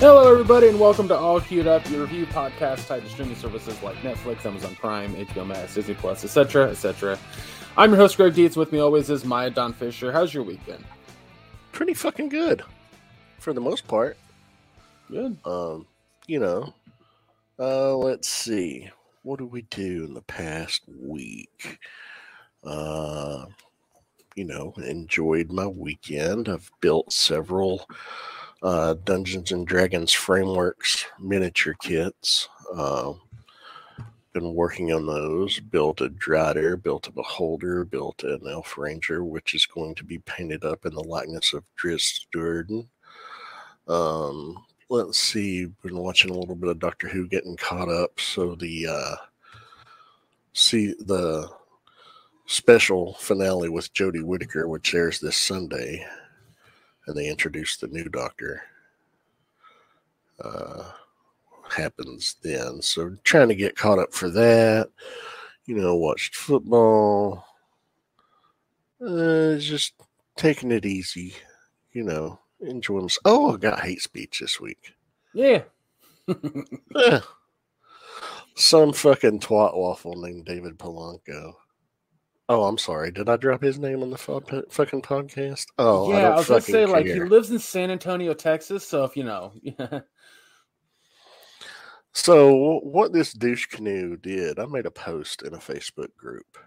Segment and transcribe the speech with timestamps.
[0.00, 3.82] Hello, everybody, and welcome to All Queued Up, your review podcast tied to streaming services
[3.82, 7.18] like Netflix, Amazon Prime, HBO Max, Disney Plus, etc., etc.
[7.76, 8.56] I'm your host, Greg Dietz.
[8.56, 10.10] With me always is Maya Don Fisher.
[10.10, 10.82] How's your week been?
[11.72, 12.62] Pretty fucking good,
[13.40, 14.16] for the most part.
[15.10, 15.36] Good.
[15.44, 15.86] Um,
[16.26, 16.72] you know,
[17.58, 18.88] uh, let's see.
[19.22, 21.78] What did we do in the past week?
[22.64, 23.44] Uh,
[24.34, 26.48] you know, enjoyed my weekend.
[26.48, 27.86] I've built several
[28.62, 32.48] uh, Dungeons and Dragons frameworks miniature kits.
[32.74, 33.14] Uh,
[34.32, 35.58] been working on those.
[35.58, 40.18] Built a Drider, built a Beholder, built an Elf Ranger, which is going to be
[40.20, 42.86] painted up in the likeness of Drizzt Do'Urden.
[43.88, 44.56] Um,
[44.88, 45.66] let's see.
[45.82, 48.20] Been watching a little bit of Doctor Who, getting caught up.
[48.20, 49.16] So the uh,
[50.52, 51.48] see the
[52.46, 56.06] special finale with Jodie Whittaker, which airs this Sunday,
[57.10, 58.62] and they introduce the new Doctor.
[60.42, 60.84] Uh,
[61.68, 62.80] happens then.
[62.80, 64.88] So trying to get caught up for that.
[65.66, 67.44] You know, watched football.
[69.04, 69.94] Uh, just
[70.36, 71.34] taking it easy.
[71.92, 73.10] You know, enjoying.
[73.24, 74.94] Oh, I got hate speech this week.
[75.34, 75.62] Yeah.
[76.96, 77.20] Eh.
[78.54, 81.54] Some fucking twat waffle named David Polanco.
[82.50, 83.12] Oh, I'm sorry.
[83.12, 85.66] Did I drop his name on the fu- fucking podcast?
[85.78, 88.86] Oh, yeah, I, was gonna say like he lives in San Antonio, Texas.
[88.86, 89.52] So if you know,
[92.12, 96.58] So what this douche canoe did, I made a post in a Facebook group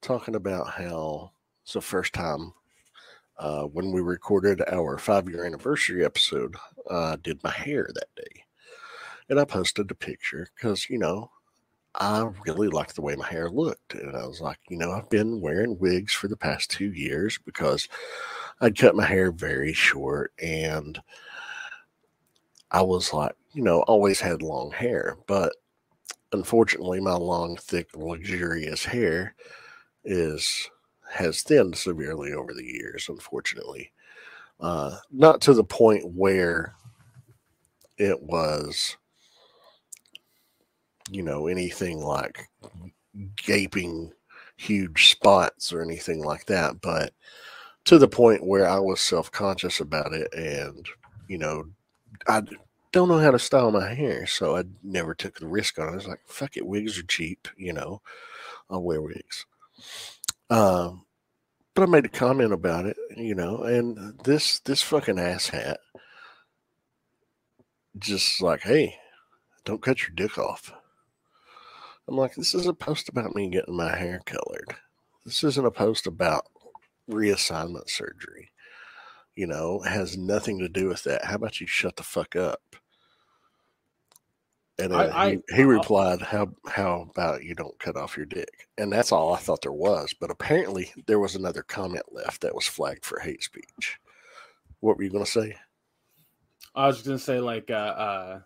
[0.00, 1.32] talking about how
[1.64, 2.52] it's the first time
[3.38, 6.54] uh, when we recorded our five year anniversary episode,
[6.90, 8.44] I did my hair that day.
[9.28, 11.30] And I posted a picture because, you know,
[11.96, 13.94] I really liked the way my hair looked.
[13.94, 17.38] And I was like, you know, I've been wearing wigs for the past two years
[17.44, 17.88] because
[18.60, 21.00] I'd cut my hair very short and
[22.70, 25.54] I was like, you know, always had long hair, but
[26.32, 29.34] unfortunately, my long, thick, luxurious hair
[30.04, 30.68] is
[31.10, 33.08] has thinned severely over the years.
[33.08, 33.92] Unfortunately,
[34.60, 36.74] uh, not to the point where
[37.96, 38.96] it was,
[41.10, 42.48] you know, anything like
[43.36, 44.12] gaping
[44.56, 47.12] huge spots or anything like that, but
[47.84, 50.86] to the point where I was self conscious about it and,
[51.28, 51.64] you know,
[52.26, 52.42] I
[52.92, 55.92] don't know how to style my hair, so I never took the risk on it.
[55.92, 58.00] I was like, fuck it, wigs are cheap, you know,
[58.70, 59.46] I'll wear wigs.
[60.50, 61.04] Um,
[61.74, 65.80] but I made a comment about it, you know, and this this fucking ass hat
[67.98, 68.96] just like, hey,
[69.64, 70.72] don't cut your dick off.
[72.08, 74.74] I'm like, this is a post about me getting my hair colored.
[75.24, 76.46] This isn't a post about
[77.10, 78.50] reassignment surgery.
[79.34, 81.24] You know, it has nothing to do with that.
[81.24, 82.62] How about you shut the fuck up?
[84.78, 88.16] And then I- he, I- he I'll- replied, "How how about you don't cut off
[88.16, 90.14] your dick?" And that's all I thought there was.
[90.18, 93.98] But apparently, there was another comment left that was flagged for hate speech.
[94.80, 95.56] What were you going to say?
[96.74, 98.40] I was just gonna say like, uh, uh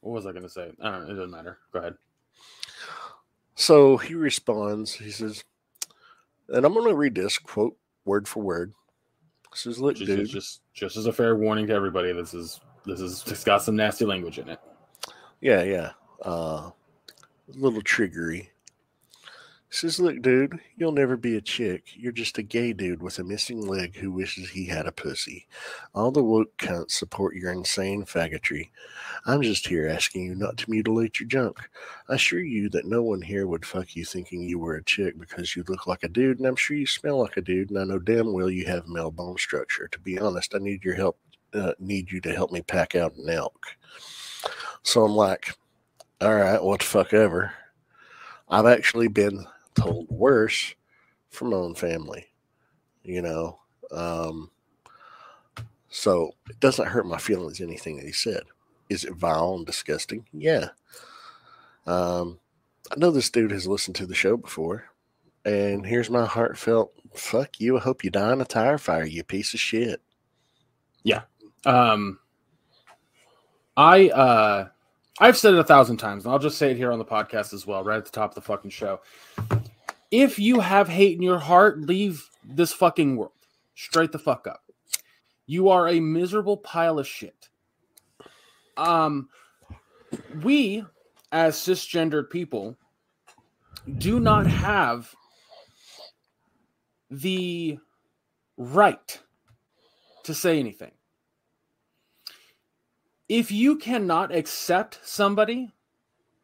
[0.00, 0.70] what was I gonna say?
[0.82, 1.10] I don't know.
[1.12, 1.58] It doesn't matter.
[1.72, 1.94] Go ahead.
[3.60, 4.94] So he responds.
[4.94, 5.44] He says,
[6.48, 7.76] and I'm going to read this quote
[8.06, 8.72] word for word.
[9.52, 12.58] This is "Look, Just, dude, just, just as a fair warning to everybody, this is
[12.86, 14.60] this is it's got some nasty language in it.
[15.42, 15.90] Yeah, yeah.
[16.24, 16.72] Uh, a
[17.54, 18.48] little triggery.
[19.72, 21.84] Says, look, dude, you'll never be a chick.
[21.94, 25.46] You're just a gay dude with a missing leg who wishes he had a pussy.
[25.94, 28.70] All the woke cunts support your insane faggotry.
[29.26, 31.60] I'm just here asking you not to mutilate your junk.
[32.08, 35.16] I assure you that no one here would fuck you thinking you were a chick
[35.16, 37.78] because you look like a dude, and I'm sure you smell like a dude, and
[37.78, 39.86] I know damn well you have male bone structure.
[39.86, 41.16] To be honest, I need your help.
[41.54, 43.66] Uh, need you to help me pack out an elk.
[44.82, 45.56] So I'm like,
[46.20, 47.52] all right, what the fuck ever.
[48.48, 50.74] I've actually been told worse
[51.30, 52.26] from my own family,
[53.02, 53.58] you know.
[53.90, 54.50] Um,
[55.88, 58.42] so it doesn't hurt my feelings anything that he said.
[58.88, 60.26] Is it vile and disgusting?
[60.32, 60.68] Yeah.
[61.86, 62.38] Um,
[62.90, 64.84] I know this dude has listened to the show before,
[65.44, 67.76] and here's my heartfelt fuck you.
[67.76, 70.00] I hope you die in a tire fire, you piece of shit.
[71.02, 71.22] Yeah.
[71.64, 72.18] Um,
[73.76, 74.68] I uh,
[75.18, 77.52] I've said it a thousand times, and I'll just say it here on the podcast
[77.52, 79.00] as well, right at the top of the fucking show.
[80.10, 83.32] If you have hate in your heart, leave this fucking world.
[83.74, 84.62] Straight the fuck up.
[85.46, 87.48] You are a miserable pile of shit.
[88.76, 89.28] Um,
[90.42, 90.84] we
[91.32, 92.76] as cisgendered people
[93.98, 95.14] do not have
[97.10, 97.78] the
[98.56, 99.20] right
[100.24, 100.92] to say anything.
[103.30, 105.70] if you cannot accept somebody,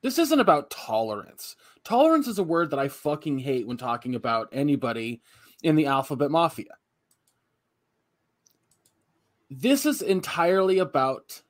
[0.03, 1.57] this isn't about tolerance.
[1.85, 5.23] Tolerance is a word that I fucking hate when talking about anybody
[5.63, 6.77] in the alphabet mafia.
[9.51, 11.41] This is entirely about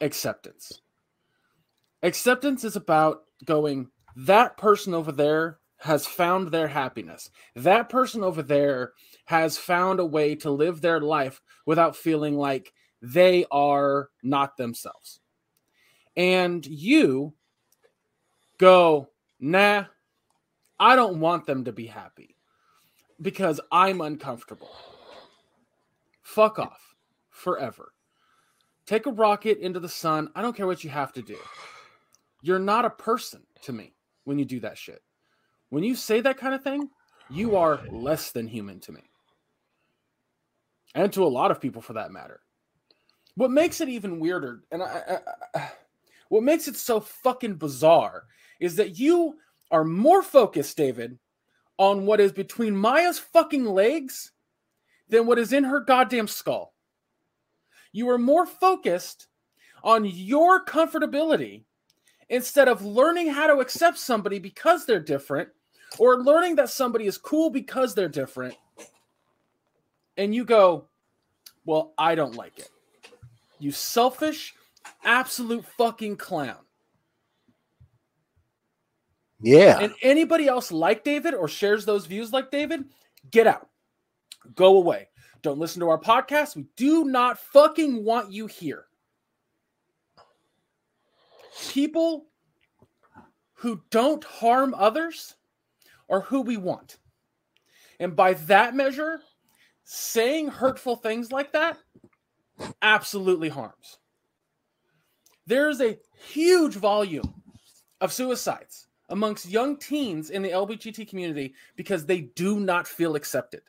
[0.00, 0.80] acceptance.
[2.02, 7.30] Acceptance is about going, that person over there has found their happiness.
[7.56, 8.92] That person over there
[9.24, 15.20] has found a way to live their life without feeling like they are not themselves.
[16.16, 17.34] And you
[18.62, 19.08] go,
[19.40, 19.86] nah,
[20.78, 22.36] I don't want them to be happy
[23.20, 24.70] because I'm uncomfortable.
[26.22, 26.94] Fuck off
[27.28, 27.92] forever.
[28.86, 30.30] Take a rocket into the sun.
[30.36, 31.36] I don't care what you have to do.
[32.40, 33.94] You're not a person to me
[34.24, 35.02] when you do that shit.
[35.70, 36.88] When you say that kind of thing,
[37.28, 39.02] you are less than human to me.
[40.94, 42.38] And to a lot of people for that matter.
[43.34, 45.02] What makes it even weirder, and I,
[45.56, 45.70] I, I,
[46.32, 48.24] what makes it so fucking bizarre,
[48.58, 49.34] is that you
[49.70, 51.18] are more focused, David,
[51.76, 54.32] on what is between Maya's fucking legs
[55.10, 56.72] than what is in her goddamn skull.
[57.92, 59.26] You are more focused
[59.84, 61.64] on your comfortability
[62.30, 65.50] instead of learning how to accept somebody because they're different
[65.98, 68.54] or learning that somebody is cool because they're different.
[70.16, 70.88] And you go,
[71.66, 72.70] Well, I don't like it.
[73.58, 74.54] You selfish,
[75.04, 76.56] absolute fucking clown.
[79.40, 79.78] Yeah.
[79.80, 82.84] And anybody else like David or shares those views like David,
[83.30, 83.68] get out.
[84.54, 85.08] Go away.
[85.42, 86.54] Don't listen to our podcast.
[86.54, 88.86] We do not fucking want you here.
[91.70, 92.26] People
[93.54, 95.34] who don't harm others
[96.08, 96.98] are who we want.
[97.98, 99.20] And by that measure,
[99.84, 101.78] saying hurtful things like that
[102.80, 103.98] absolutely harms.
[105.46, 107.42] There is a huge volume
[108.00, 113.62] of suicides amongst young teens in the LGBT community because they do not feel accepted.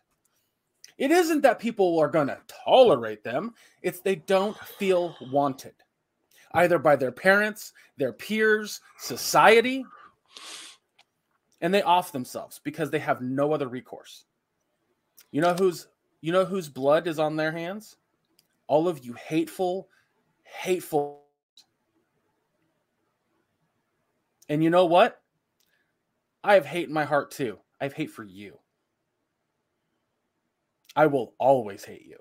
[0.97, 5.73] It isn't that people are going to tolerate them, it's they don't feel wanted,
[6.53, 9.83] either by their parents, their peers, society,
[11.61, 14.25] and they off themselves because they have no other recourse.
[15.31, 15.87] You know whose
[16.21, 17.97] you know whose blood is on their hands?
[18.67, 19.87] all of you hateful,
[20.43, 21.22] hateful.
[24.49, 25.19] And you know what?
[26.43, 27.59] I have hate in my heart too.
[27.79, 28.59] I have hate for you.
[30.95, 32.17] I will always hate you.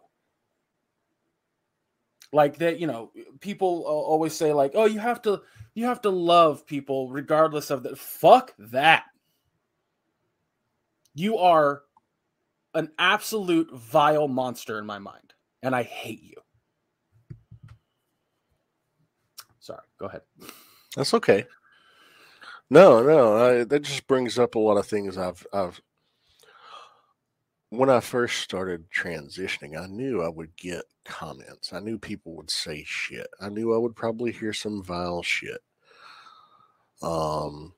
[2.33, 5.43] Like that, you know, people always say like, "Oh, you have to
[5.75, 9.05] you have to love people regardless of the fuck that."
[11.15, 11.83] You are
[12.75, 16.37] an absolute vile monster in my mind and I hate you.
[19.61, 20.23] Sorry, go ahead.
[20.97, 21.45] That's okay.
[22.73, 25.83] No, no, I, that just brings up a lot of things I've I've
[27.69, 31.75] when I first started transitioning, I knew I would get comments.
[31.75, 33.27] I knew people would say shit.
[33.41, 35.61] I knew I would probably hear some vile shit.
[37.03, 37.75] Um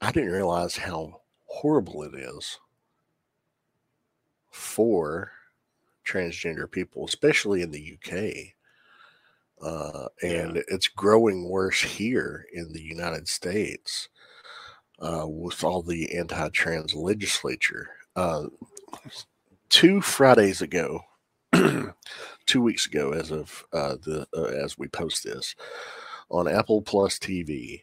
[0.00, 2.58] I didn't realize how horrible it is
[4.50, 5.30] for
[6.06, 8.53] transgender people, especially in the UK.
[9.62, 10.62] Uh, and yeah.
[10.68, 14.08] it's growing worse here in the United States
[15.00, 17.88] uh, with all the anti trans legislature.
[18.16, 18.44] Uh,
[19.68, 21.00] two Fridays ago,
[22.46, 25.54] two weeks ago, as of uh, the uh, as we post this
[26.30, 27.82] on Apple Plus TV,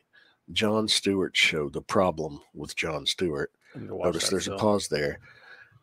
[0.51, 3.51] Jon Stewart showed the problem with Jon Stewart.
[3.75, 5.19] Notice there's a pause there.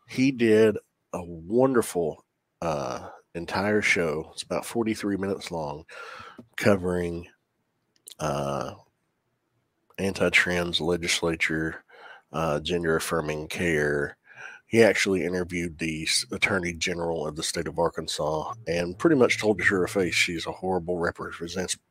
[0.07, 0.77] He did
[1.13, 2.23] a wonderful
[2.61, 4.29] uh, entire show.
[4.33, 5.85] It's about 43 minutes long,
[6.57, 7.27] covering
[8.19, 8.73] uh,
[9.97, 11.83] anti trans legislature,
[12.31, 14.17] uh, gender affirming care.
[14.65, 19.59] He actually interviewed the attorney general of the state of Arkansas and pretty much told
[19.59, 20.99] her to her face she's a horrible,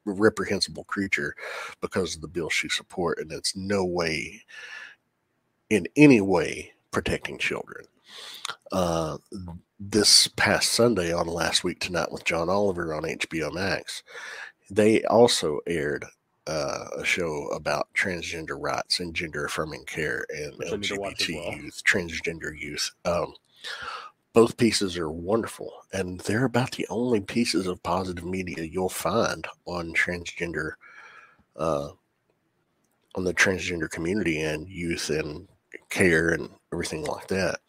[0.07, 1.35] reprehensible creature
[1.81, 4.43] because of the bill she supports, and it's no way,
[5.69, 7.85] in any way, protecting children.
[8.71, 9.19] Uh,
[9.79, 14.03] this past Sunday on Last Week Tonight with John Oliver on HBO Max,
[14.71, 16.05] they also aired
[16.47, 21.53] uh, a show about transgender rights and gender affirming care and LGBT well.
[21.55, 22.91] youth, transgender youth.
[23.05, 23.35] Um,
[24.33, 29.47] both pieces are wonderful, and they're about the only pieces of positive media you'll find
[29.67, 30.73] on transgender,
[31.57, 31.91] uh,
[33.15, 35.49] on the transgender community and youth and
[35.91, 37.61] care and everything like that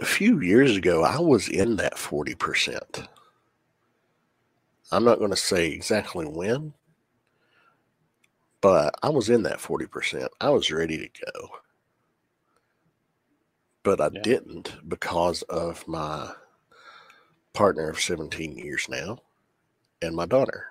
[0.00, 3.06] a few years ago, I was in that 40%.
[4.92, 6.74] I'm not going to say exactly when,
[8.60, 10.28] but I was in that 40%.
[10.40, 11.48] I was ready to go.
[13.82, 14.20] But I Yeah.
[14.22, 16.32] didn't because of my
[17.52, 19.18] partner of 17 years now
[20.02, 20.66] and my daughter.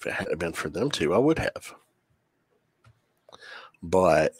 [0.00, 1.74] If it hadn't been for them two, I would have.
[3.82, 4.34] But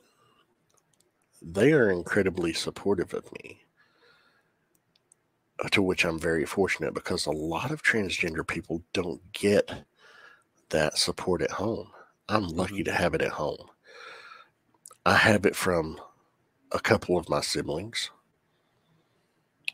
[1.52, 3.60] they are incredibly supportive of me,
[5.64, 9.84] uh, to which I'm very fortunate because a lot of transgender people don't get
[10.70, 11.88] that support at home.
[12.28, 13.70] I'm lucky to have it at home.
[15.06, 15.98] I have it from
[16.70, 18.10] a couple of my siblings.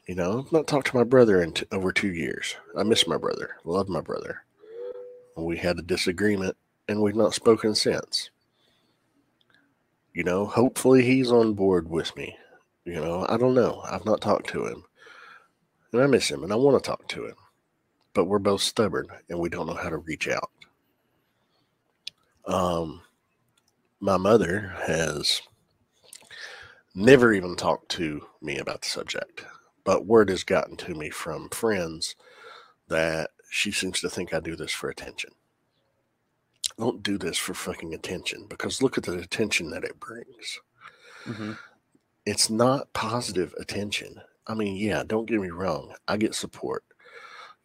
[0.06, 2.54] You know, I've not talked to my brother in t- over two years.
[2.76, 4.44] I miss my brother, love my brother.
[5.36, 6.56] We had a disagreement
[6.88, 8.30] and we've not spoken since.
[10.14, 12.36] You know, hopefully he's on board with me.
[12.84, 13.82] You know, I don't know.
[13.84, 14.84] I've not talked to him.
[15.92, 17.34] And I miss him and I want to talk to him.
[18.14, 20.50] But we're both stubborn and we don't know how to reach out.
[22.46, 23.02] Um,
[24.00, 25.42] my mother has
[26.94, 29.44] never even talked to me about the subject,
[29.82, 32.14] but word has gotten to me from friends
[32.88, 35.30] that she seems to think I do this for attention.
[36.78, 40.60] Don't do this for fucking attention because look at the attention that it brings.
[41.24, 41.52] hmm
[42.26, 44.20] It's not positive attention.
[44.46, 45.94] I mean, yeah, don't get me wrong.
[46.08, 46.84] I get support.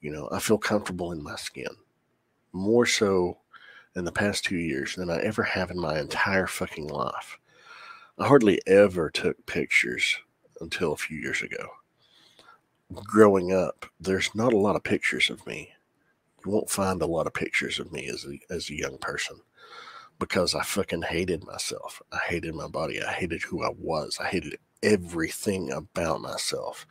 [0.01, 1.67] You know, I feel comfortable in my skin
[2.53, 3.37] more so
[3.95, 7.37] in the past two years than I ever have in my entire fucking life.
[8.19, 10.17] I hardly ever took pictures
[10.61, 11.69] until a few years ago.
[12.93, 15.73] Growing up, there's not a lot of pictures of me.
[16.50, 19.38] Won't find a lot of pictures of me as a, as a young person
[20.18, 22.01] because I fucking hated myself.
[22.12, 23.03] I hated my body.
[23.03, 24.18] I hated who I was.
[24.20, 26.88] I hated everything about myself.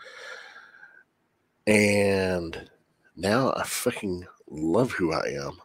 [1.67, 2.71] And
[3.17, 5.59] now I fucking love who I am.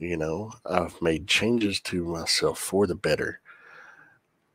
[0.00, 3.40] You know, I've made changes to myself for the better.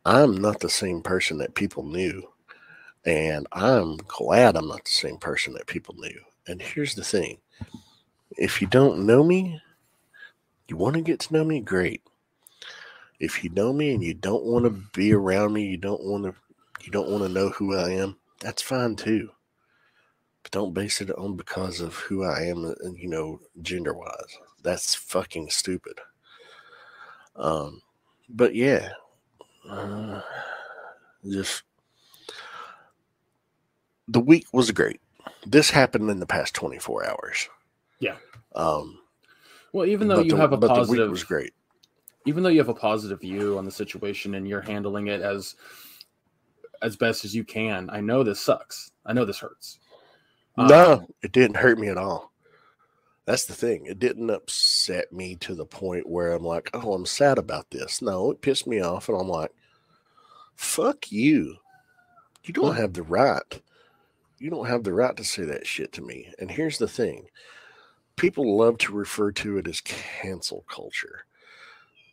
[0.04, 2.24] I'm not the same person that people knew.
[3.06, 6.20] And I'm glad I'm not the same person that people knew.
[6.48, 7.38] And here's the thing
[8.40, 9.62] if you don't know me,
[10.70, 12.02] you want to get to know me, great.
[13.20, 16.24] If you know me and you don't want to be around me, you don't want
[16.24, 16.34] to
[16.82, 19.30] you don't want to know who I am, that's fine too.
[20.42, 24.38] But don't base it on because of who I am, uh, you know, gender wise.
[24.64, 26.00] That's fucking stupid.
[27.36, 27.82] Um,
[28.30, 28.90] but yeah,
[29.70, 30.22] uh,
[31.30, 31.64] just
[34.08, 35.02] the week was great.
[35.46, 37.50] This happened in the past 24 hours.
[38.00, 38.16] Yeah.
[38.56, 39.00] Um,
[39.74, 41.54] Well, even though you the, have a but the positive, week was great.
[42.26, 45.56] even though you have a positive view on the situation and you're handling it as
[46.82, 48.92] as best as you can, I know this sucks.
[49.06, 49.80] I know this hurts.
[50.58, 52.32] Um, No, it didn't hurt me at all.
[53.26, 53.86] That's the thing.
[53.86, 58.02] It didn't upset me to the point where I'm like, oh, I'm sad about this.
[58.02, 59.08] No, it pissed me off.
[59.10, 59.52] And I'm like,
[60.56, 61.58] fuck you.
[62.44, 63.62] You don't have the right.
[64.40, 66.34] You don't have the right to say that shit to me.
[66.40, 67.28] And here's the thing
[68.20, 71.26] people love to refer to it as cancel culture.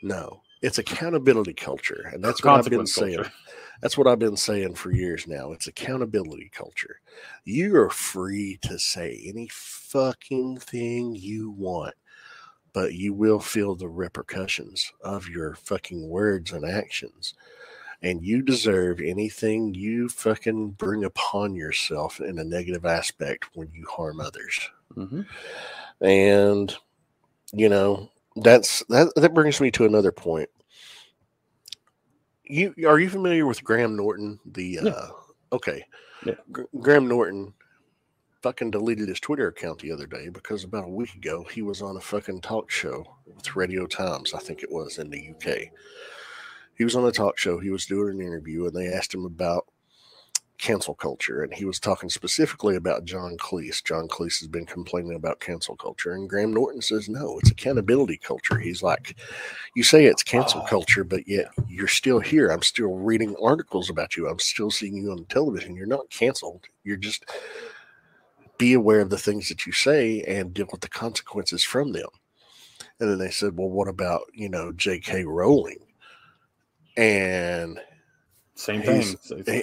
[0.03, 2.11] No, it's accountability culture.
[2.13, 3.17] And that's what I've been saying.
[3.17, 3.33] culture.
[3.83, 5.53] That's what I've been saying for years now.
[5.53, 7.01] It's accountability culture.
[7.45, 11.95] You are free to say any fucking thing you want,
[12.73, 17.35] but you will feel the repercussions of your fucking words and actions.
[18.03, 23.87] And you deserve anything you fucking bring upon yourself in a negative aspect when you
[23.89, 24.71] harm others.
[24.95, 25.27] Mhm.
[26.01, 26.75] And
[27.53, 30.49] you know, that's that that brings me to another point.
[32.45, 34.39] You are you familiar with Graham Norton?
[34.47, 34.91] The Yeah.
[34.91, 35.09] uh
[35.53, 35.85] okay.
[36.25, 36.35] Yeah.
[36.53, 37.53] Gr- Graham Norton
[38.43, 41.83] fucking deleted his Twitter account the other day because about a week ago he was
[41.83, 45.71] on a fucking talk show with Radio Times, I think it was in the UK.
[46.77, 49.25] He was on a talk show, he was doing an interview, and they asked him
[49.25, 49.67] about
[50.67, 53.85] cancel culture, and he was talking specifically about John Cleese.
[53.85, 58.17] John Cleese has been complaining about cancel culture, and Graham Norton says, No, it's accountability
[58.17, 58.59] culture.
[58.59, 59.17] He's like,
[59.77, 60.67] You say it's cancel Oh.
[60.69, 62.49] culture, but yet you're still here.
[62.49, 64.29] I'm still reading articles about you.
[64.29, 65.77] I'm still seeing you on television.
[65.77, 66.65] You're not canceled.
[66.83, 67.25] You're just
[68.59, 72.09] be aware of the things that you say and deal with the consequences from them.
[72.99, 75.27] And then they said, Well, what about, you know, J.K.
[75.27, 75.79] Rowling?
[76.97, 77.79] And
[78.57, 78.97] Same thing.
[78.97, 79.61] He's- It's, it's he-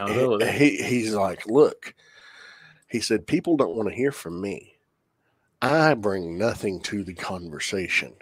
[0.51, 1.93] he, he's like, look,
[2.89, 4.75] he said, people don't want to hear from me.
[5.61, 8.13] I bring nothing to the conversation.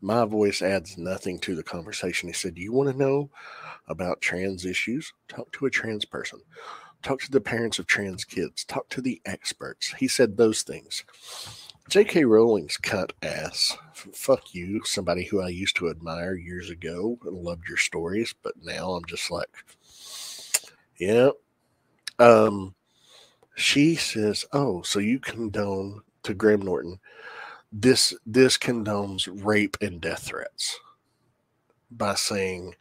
[0.00, 2.28] My voice adds nothing to the conversation.
[2.28, 3.30] He said, You want to know
[3.86, 5.12] about trans issues?
[5.28, 6.40] Talk to a trans person.
[7.02, 8.64] Talk to the parents of trans kids.
[8.64, 9.94] Talk to the experts.
[9.98, 11.04] He said those things.
[11.88, 12.24] J.K.
[12.24, 13.76] Rowling's cut ass.
[13.94, 18.54] Fuck you, somebody who I used to admire years ago and loved your stories, but
[18.62, 19.48] now I'm just like,
[20.98, 21.30] yeah.
[22.18, 22.74] Um,
[23.54, 26.98] she says, "Oh, so you condone to Graham Norton
[27.72, 30.78] this this condones rape and death threats
[31.90, 32.74] by saying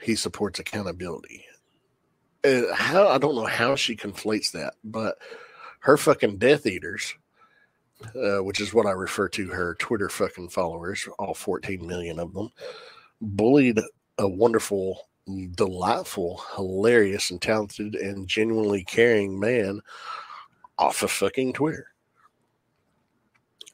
[0.00, 1.44] he supports accountability."
[2.74, 5.18] How I don't know how she conflates that, but
[5.80, 7.14] her fucking Death Eaters
[8.14, 12.32] uh, which is what I refer to her Twitter fucking followers, all 14 million of
[12.34, 12.50] them,
[13.20, 13.80] bullied
[14.18, 19.80] a wonderful, delightful, hilarious, and talented and genuinely caring man
[20.78, 21.88] off of fucking Twitter.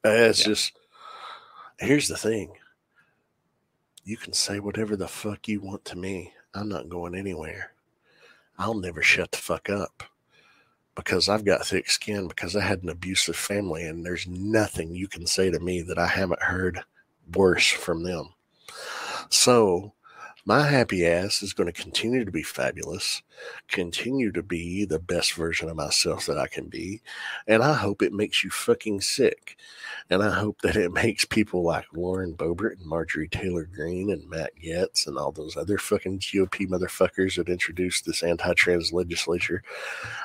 [0.04, 0.46] Uh, it's Yeah.
[0.46, 0.78] just,
[1.78, 2.52] here's the thing
[4.04, 6.32] you can say whatever the fuck you want to me.
[6.54, 7.72] I'm not going anywhere.
[8.58, 10.02] I'll never shut the fuck up
[10.96, 15.06] because I've got thick skin because I had an abusive family and there's nothing you
[15.08, 16.80] can say to me that I haven't heard
[17.34, 18.34] worse from them.
[19.30, 19.94] So,
[20.44, 23.22] my happy ass is going to continue to be fabulous,
[23.68, 27.00] continue to be the best version of myself that I can be,
[27.46, 29.56] and I hope it makes you fucking sick.
[30.10, 34.28] And I hope that it makes people like Lauren Boebert and Marjorie Taylor Greene and
[34.28, 39.62] Matt Gaetz and all those other fucking GOP motherfuckers that introduced this anti trans legislature.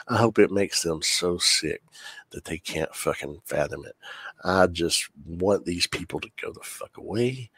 [0.08, 1.84] I hope it makes them so sick
[2.32, 3.96] that they can't fucking fathom it.
[4.44, 7.52] I just want these people to go the fuck away.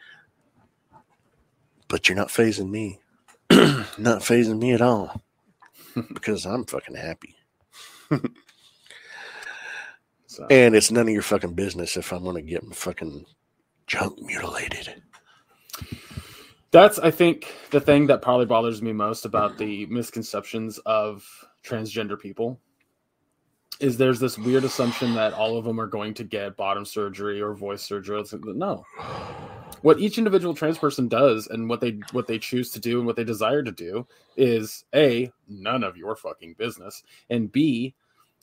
[1.90, 3.00] But you're not phasing me.
[3.50, 5.20] not phasing me at all.
[6.14, 7.36] because I'm fucking happy.
[10.26, 13.26] So, And it's none of your fucking business if I'm gonna get fucking
[13.88, 15.02] junk mutilated.
[16.70, 21.26] that's I think the thing that probably bothers me most about the misconceptions of
[21.66, 22.60] transgender people
[23.80, 27.40] is there's this weird assumption that all of them are going to get bottom surgery
[27.40, 28.22] or voice surgery.
[28.42, 28.84] No,
[29.82, 33.06] what each individual trans person does and what they what they choose to do and
[33.06, 37.94] what they desire to do is a none of your fucking business and b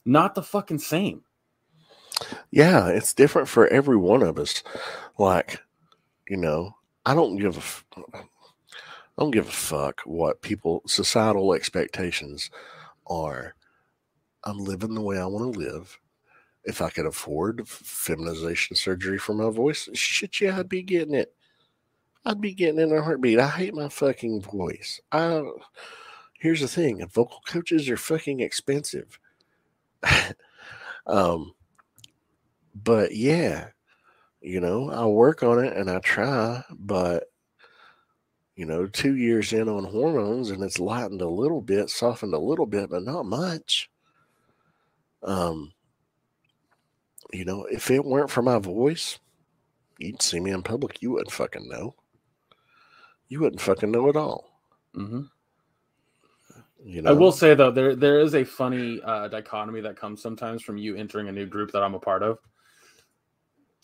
[0.05, 1.21] not the fucking same.
[2.49, 4.63] Yeah, it's different for every one of us.
[5.19, 5.61] Like,
[6.27, 8.21] you know, I don't give a, f- I
[9.19, 12.49] don't give a fuck what people societal expectations
[13.05, 13.53] are.
[14.47, 15.99] I'm living the way I want to live.
[16.63, 21.33] If I could afford feminization surgery for my voice, shit, yeah, I'd be getting it.
[22.25, 23.39] I'd be getting in a heartbeat.
[23.39, 25.01] I hate my fucking voice.
[25.11, 25.43] I
[26.39, 29.19] here's the thing: vocal coaches are fucking expensive.
[31.07, 31.53] um,
[32.73, 33.67] but yeah,
[34.41, 37.25] you know, I work on it and I try, but
[38.55, 42.39] you know, two years in on hormones and it's lightened a little bit, softened a
[42.39, 43.89] little bit, but not much.
[45.27, 45.73] Um,
[47.33, 49.19] you know, if it weren't for my voice,
[49.99, 51.95] you'd see me in public, you wouldn't fucking know.
[53.27, 54.49] You wouldn't fucking know at all.
[54.95, 55.23] Mm-hmm.
[56.85, 60.21] You know, I will say though, there there is a funny uh, dichotomy that comes
[60.21, 62.39] sometimes from you entering a new group that I'm a part of.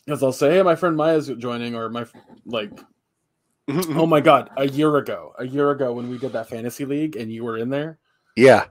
[0.06, 2.06] Because I'll say, "Hey, my friend Maya's joining," or my
[2.46, 2.72] like,
[3.68, 7.18] "Oh my god!" A year ago, a year ago when we did that fantasy league
[7.18, 8.00] and you were in there.
[8.38, 8.66] yeah,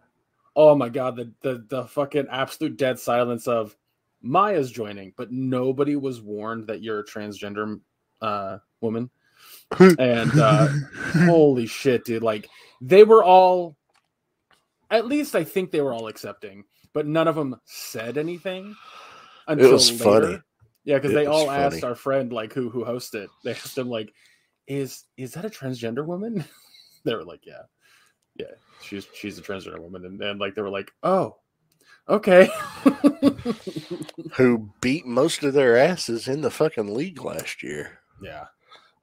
[0.55, 3.77] Oh my god, the the the fucking absolute dead silence of
[4.21, 7.81] Maya's joining, but nobody was warned that you're a transgender
[8.21, 9.11] uh, woman.
[9.99, 10.69] and uh,
[11.25, 12.23] holy shit, dude!
[12.23, 12.49] Like
[12.81, 13.77] they were all,
[14.91, 18.77] at least I think they were all accepting, but none of them said anything.
[19.49, 20.05] Until was later.
[20.05, 20.39] funny.
[20.85, 23.29] Yeah, because they all asked our friend like who who hosted.
[23.45, 24.13] They asked him like,
[24.67, 26.45] "Is is that a transgender woman?"
[27.05, 27.63] they were like, "Yeah,
[28.37, 28.47] yeah,
[28.93, 31.37] she's she's a transgender woman," and then like they were like, "Oh,
[32.09, 32.49] okay."
[34.37, 37.99] who beat most of their asses in the fucking league last year.
[38.23, 38.47] yeah,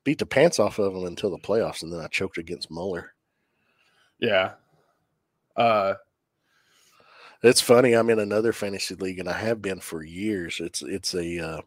[0.04, 3.14] Beat the pants off of them until the playoffs, and then I choked against Muller.
[4.20, 4.54] yeah.
[5.56, 5.96] Uh,
[7.44, 7.94] It's funny.
[7.94, 10.60] I'm in another fantasy league, and I have been for years.
[10.60, 11.62] It's it's a uh,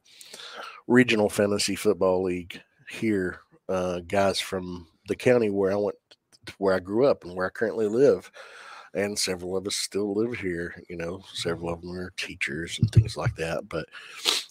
[0.86, 3.40] regional fantasy football league here.
[3.68, 5.96] Uh, guys from the county where I went,
[6.58, 8.30] where I grew up, and where I currently live,
[8.94, 10.82] and several of us still live here.
[10.88, 13.68] You know, several of them are teachers and things like that.
[13.68, 13.86] But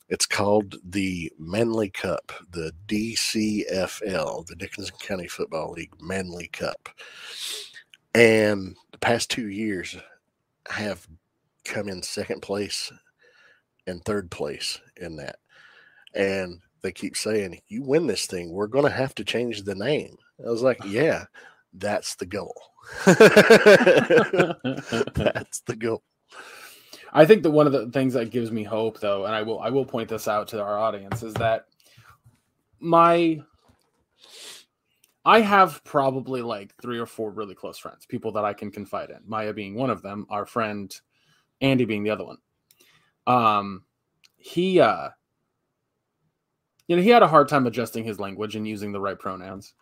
[0.10, 6.90] it's called the Manly Cup, the DCFL, the Dickinson County Football League Manly Cup.
[8.14, 9.96] And the past two years,
[10.70, 11.08] I have
[11.64, 12.92] come in second place
[13.88, 15.38] and third place in that.
[16.14, 19.76] And they keep saying, You win this thing, we're going to have to change the
[19.76, 20.18] name.
[20.46, 21.26] I was like, Yeah,
[21.74, 22.56] that's the goal.
[23.06, 23.16] that's
[25.62, 26.04] the goal.
[27.14, 29.60] I think that one of the things that gives me hope, though, and I will
[29.60, 31.66] I will point this out to our audience, is that
[32.80, 33.40] my
[35.24, 39.10] I have probably like three or four really close friends, people that I can confide
[39.10, 39.20] in.
[39.26, 40.94] Maya being one of them, our friend
[41.60, 42.38] Andy being the other one.
[43.28, 43.84] Um,
[44.38, 45.10] he uh,
[46.88, 49.74] you know, he had a hard time adjusting his language and using the right pronouns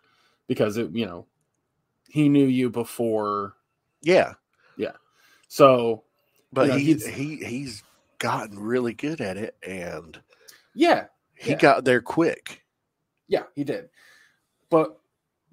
[0.46, 1.26] because it, you know,
[2.10, 3.54] he knew you before.
[4.02, 4.34] Yeah,
[4.76, 4.92] yeah.
[5.48, 6.04] So,
[6.52, 7.82] but you know, he he's- he he's
[8.18, 10.20] gotten really good at it, and
[10.74, 11.58] yeah, he Yeah.
[11.58, 12.64] got there quick.
[13.28, 13.88] Yeah, he did.
[14.70, 14.98] But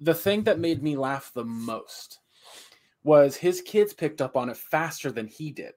[0.00, 2.18] the thing that made me laugh the most
[3.04, 5.72] was his kids picked up on it faster than he did.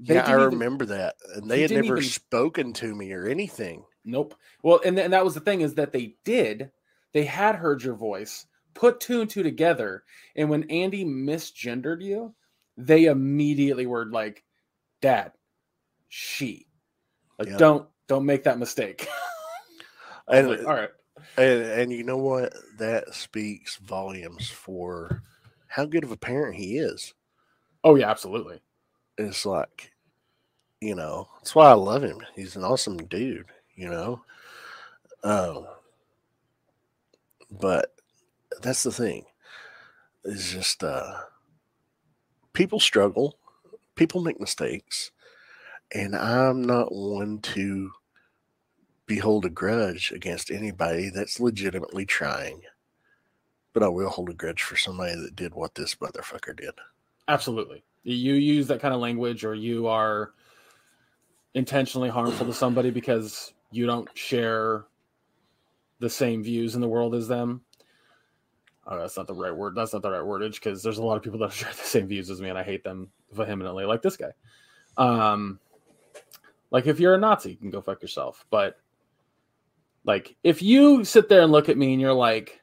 [0.00, 3.12] They yeah, I didn't even- remember that, and they had never even- spoken to me
[3.12, 3.84] or anything.
[4.04, 4.34] Nope.
[4.62, 6.70] Well, and, and that was the thing is that they did.
[7.12, 10.04] They had heard your voice, put two and two together,
[10.36, 12.34] and when Andy misgendered you,
[12.76, 14.44] they immediately were like,
[15.00, 15.32] "Dad,
[16.08, 16.66] she."
[17.38, 17.58] Like, Yeah.
[17.58, 19.08] don't don't make that mistake.
[20.28, 20.90] And, like, all right.
[21.38, 22.52] and and you know what?
[22.78, 25.22] That speaks volumes for
[25.66, 27.14] how good of a parent he is.
[27.82, 28.60] Oh yeah, absolutely.
[29.18, 29.90] It's like,
[30.80, 32.18] you know, that's why I love him.
[32.36, 34.22] He's an awesome dude, you know.
[35.24, 35.66] Um,
[37.50, 37.92] but
[38.62, 39.24] that's the thing.
[40.24, 41.20] It's just uh
[42.52, 43.38] people struggle,
[43.94, 45.10] people make mistakes,
[45.92, 47.92] and I'm not one to
[49.06, 52.62] behold a grudge against anybody that's legitimately trying.
[53.72, 56.74] But I will hold a grudge for somebody that did what this motherfucker did.
[57.28, 57.84] Absolutely.
[58.02, 60.32] You use that kind of language or you are
[61.54, 64.86] intentionally harmful to somebody because you don't share
[65.98, 67.62] the same views in the world as them.
[68.98, 69.74] That's not the right word.
[69.74, 72.08] That's not the right wordage because there's a lot of people that share the same
[72.08, 74.32] views as me and I hate them vehemently, like this guy.
[74.96, 75.60] Um,
[76.70, 78.44] like if you're a Nazi, you can go fuck yourself.
[78.50, 78.78] But
[80.04, 82.60] like if you sit there and look at me and you're like,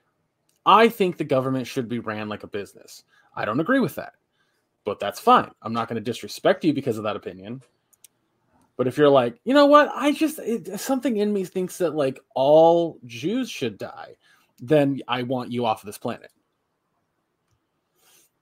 [0.66, 3.04] I think the government should be ran like a business.
[3.36, 4.14] I don't agree with that
[4.88, 5.52] but that's fine.
[5.62, 7.62] I'm not going to disrespect you because of that opinion.
[8.78, 11.94] But if you're like, you know what, I just it, something in me thinks that
[11.94, 14.16] like all Jews should die,
[14.60, 16.32] then I want you off of this planet.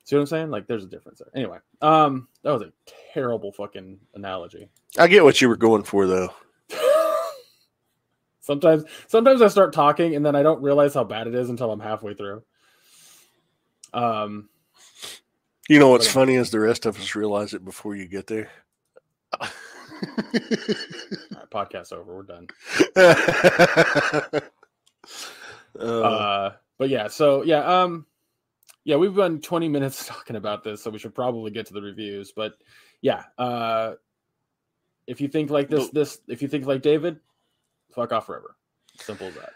[0.03, 0.51] See what I'm saying?
[0.51, 1.29] Like, there's a difference there.
[1.33, 2.71] Anyway, um, that was a
[3.13, 4.69] terrible fucking analogy.
[4.99, 6.31] I get what you were going for, though.
[8.39, 11.71] sometimes, sometimes I start talking and then I don't realize how bad it is until
[11.71, 12.43] I'm halfway through.
[13.93, 14.49] Um,
[15.67, 18.51] You know what's funny is the rest of us realize it before you get there.
[19.41, 19.47] all
[21.31, 22.15] right, podcast over.
[22.15, 22.47] We're done.
[25.79, 28.05] Uh, uh but yeah so yeah um
[28.83, 31.81] yeah we've been 20 minutes talking about this so we should probably get to the
[31.81, 32.53] reviews but
[33.01, 33.93] yeah uh
[35.07, 37.19] if you think like this this if you think like david
[37.93, 38.55] fuck off forever
[38.99, 39.53] simple as that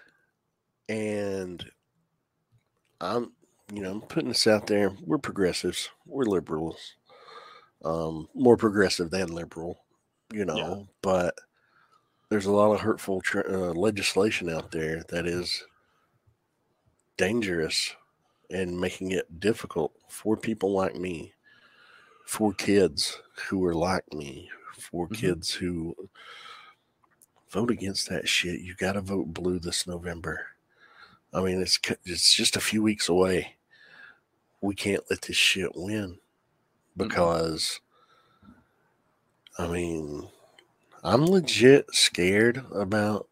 [0.89, 1.63] and
[2.99, 3.31] I'm,
[3.73, 4.91] you know, I'm putting this out there.
[5.05, 5.89] We're progressives.
[6.05, 6.95] We're liberals.
[7.85, 9.79] Um, more progressive than liberal,
[10.33, 10.57] you know.
[10.57, 10.75] Yeah.
[11.01, 11.35] But
[12.29, 15.63] there's a lot of hurtful tr- uh, legislation out there that is
[17.19, 17.95] dangerous
[18.49, 21.33] and making it difficult for people like me,
[22.25, 25.15] for kids who are like me, for Mhm.
[25.17, 25.95] kids who
[27.49, 28.61] vote against that shit.
[28.61, 30.47] You got to vote blue this November.
[31.33, 33.57] I mean, it's it's just a few weeks away.
[34.61, 36.19] We can't let this shit win
[36.97, 37.81] because,
[39.57, 40.29] I mean,
[41.03, 43.29] I'm legit scared about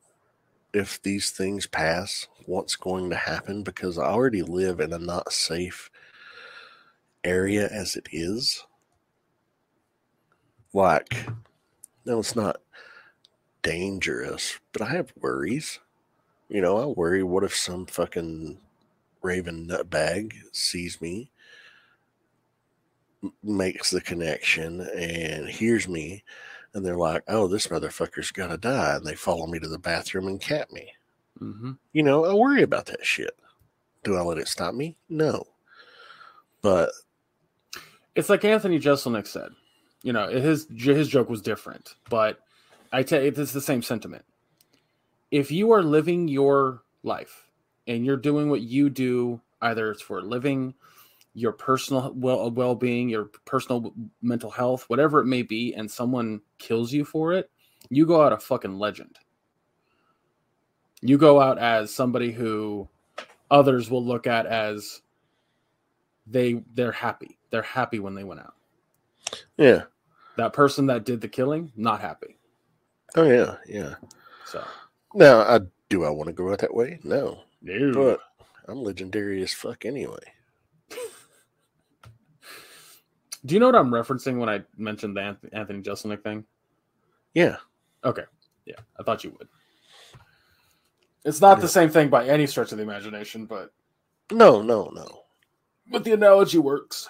[0.73, 5.34] if these things pass, what's going to happen because I already live in a not
[5.34, 5.92] safe
[7.24, 8.66] area as it is.
[10.74, 11.28] Like,
[12.06, 12.62] no, it's not
[13.62, 15.80] dangerous, but I have worries.
[16.48, 18.58] You know, I worry what if some fucking
[19.22, 21.30] raven nutbag sees me,
[23.44, 26.24] makes the connection, and hears me,
[26.74, 30.28] and they're like, oh, this motherfucker's gonna die, and they follow me to the bathroom
[30.28, 30.94] and cap me.
[31.41, 31.71] Mm-hmm.
[31.93, 33.38] You know, I worry about that shit.
[34.04, 34.97] Do I let it stop me?
[35.10, 35.43] No.
[36.62, 36.89] But
[38.17, 39.52] it's like anthony jeselnik said
[40.02, 42.39] you know his his joke was different but
[42.91, 44.26] i tell you it's the same sentiment
[45.32, 47.45] if you are living your life
[47.86, 50.73] and you're doing what you do either it's for a living
[51.36, 56.91] your personal well well-being your personal mental health whatever it may be and someone kills
[56.91, 57.52] you for it
[57.89, 59.19] you go out a fucking legend
[61.02, 62.88] you go out as somebody who
[63.50, 65.02] others will look at as
[66.26, 68.54] they they're happy they're happy when they went out
[69.58, 69.84] yeah.
[70.38, 72.38] That person that did the killing, not happy.
[73.16, 73.96] Oh yeah, yeah.
[74.46, 74.64] So
[75.14, 77.00] Now, I do I want to go out that way?
[77.04, 77.92] No, no.
[77.94, 78.20] but
[78.68, 80.20] I'm legendary as fuck anyway.
[83.46, 86.44] Do you know what I'm referencing when I mentioned the Anthony Jeselnik thing?
[87.34, 87.58] Yeah,
[88.04, 88.24] Okay.
[88.66, 89.48] Yeah, I thought you would.
[91.28, 91.62] It's not Yeah.
[91.62, 93.74] the same thing by any stretch of the imagination, but
[94.32, 95.24] no, no, no.
[95.92, 97.10] but the analogy works.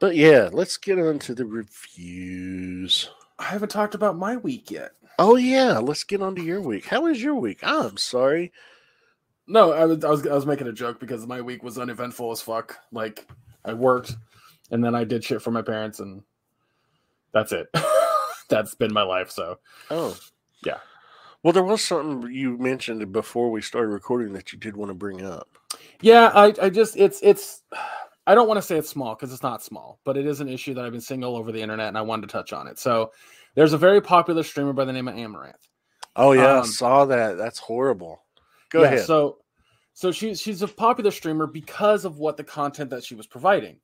[0.00, 3.10] But yeah, let's get on to the reviews.
[3.38, 4.92] I haven't talked about my week yet.
[5.18, 6.86] Oh yeah, let's get on to your week.
[6.86, 7.58] How was your week?
[7.62, 8.52] I'm sorry.
[9.46, 12.30] No, I was, I was I was making a joke because my week was uneventful
[12.30, 12.78] as fuck.
[12.92, 13.26] Like
[13.64, 14.14] I worked,
[14.70, 16.22] and then I did shit for my parents, and
[17.32, 17.66] that's it.
[18.48, 19.30] that's been my life.
[19.30, 19.58] So
[19.90, 20.16] Oh.
[20.64, 20.78] Yeah.
[21.42, 24.94] Well, there was something you mentioned before we started recording that you did want to
[24.94, 25.58] bring up.
[26.00, 27.62] yeah, I I just it's it's
[28.26, 30.48] I don't want to say it's small because it's not small, but it is an
[30.48, 32.66] issue that I've been seeing all over the internet, and I wanted to touch on
[32.66, 32.78] it.
[32.78, 33.12] So
[33.54, 35.54] there's a very popular streamer by the name of Amouranth.
[36.16, 37.38] Oh yeah, I Um, saw that.
[37.38, 38.22] That's horrible.
[38.70, 39.10] Go Yeah, ahead.
[39.10, 39.38] So,
[39.94, 43.80] so she's she's a popular streamer because of what the content that she was providing.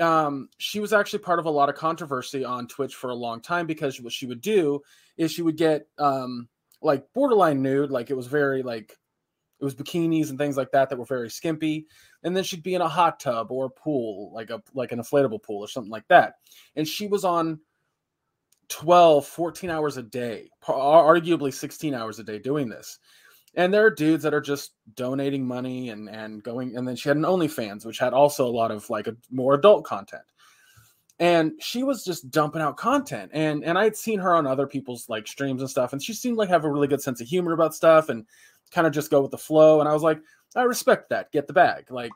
[0.00, 3.40] Um, she was actually part of a lot of controversy on Twitch for a long
[3.40, 4.80] time because what she would do
[5.18, 6.48] is she would get um
[6.82, 8.96] like borderline nude, like it was very like
[9.60, 11.86] it was bikinis and things like that that were very skimpy,
[12.24, 14.98] and then she'd be in a hot tub or a pool, like a like an
[14.98, 16.34] inflatable pool or something like that,
[16.76, 17.60] and she was on
[18.68, 22.98] 12 14 hours a day arguably 16 hours a day doing this.
[23.54, 27.10] And there are dudes that are just donating money and and going and then she
[27.10, 30.22] had an OnlyFans which had also a lot of like a more adult content
[31.22, 33.30] and she was just dumping out content.
[33.32, 36.36] And and I'd seen her on other people's like streams and stuff and she seemed
[36.36, 38.26] like have a really good sense of humor about stuff and
[38.72, 39.78] kind of just go with the flow.
[39.78, 40.20] And I was like
[40.56, 41.30] I respect that.
[41.30, 41.92] Get the bag.
[41.92, 42.10] Like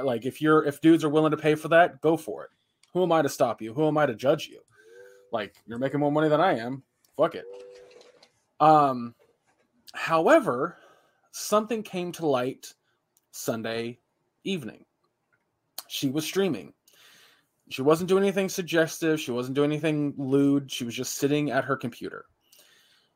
[0.00, 2.50] like if you're if dudes are willing to pay for that go for it.
[2.92, 3.74] Who am I to stop you?
[3.74, 4.60] Who am I to judge you?
[5.32, 6.84] Like you're making more money than I am.
[7.16, 7.44] Fuck it.
[8.60, 9.16] Um
[9.92, 10.76] however
[11.32, 12.72] something came to light
[13.32, 13.98] Sunday
[14.44, 14.84] evening.
[15.88, 16.74] She was streaming.
[17.68, 19.20] She wasn't doing anything suggestive.
[19.20, 20.70] She wasn't doing anything lewd.
[20.70, 22.26] She was just sitting at her computer.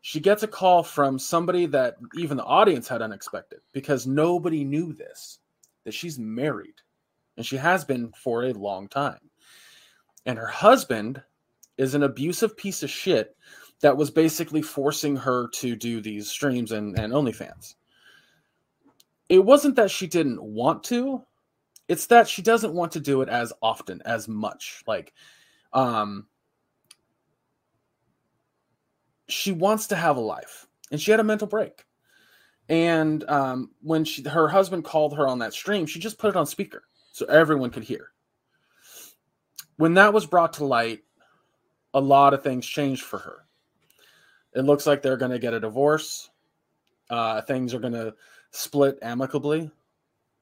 [0.01, 4.93] She gets a call from somebody that even the audience had unexpected because nobody knew
[4.93, 5.41] this
[5.85, 6.75] that she's married
[7.37, 9.19] and she has been for a long time.
[10.27, 11.23] And her husband
[11.77, 13.37] is an abusive piece of shit
[13.81, 17.75] that was basically forcing her to do these streams and, and OnlyFans
[19.29, 21.23] it wasn't that she didn't want to
[21.89, 25.13] it's that she doesn't want to do it as often as much like
[25.73, 26.27] um
[29.29, 31.85] she wants to have a life and she had a mental break.
[32.69, 36.37] And um when she her husband called her on that stream she just put it
[36.37, 38.13] on speaker so everyone could hear.
[39.77, 41.01] When that was brought to light
[41.95, 43.47] a lot of things changed for her.
[44.55, 46.31] It looks like they're going to get a divorce.
[47.11, 48.15] Uh things are going to
[48.51, 49.71] split amicably,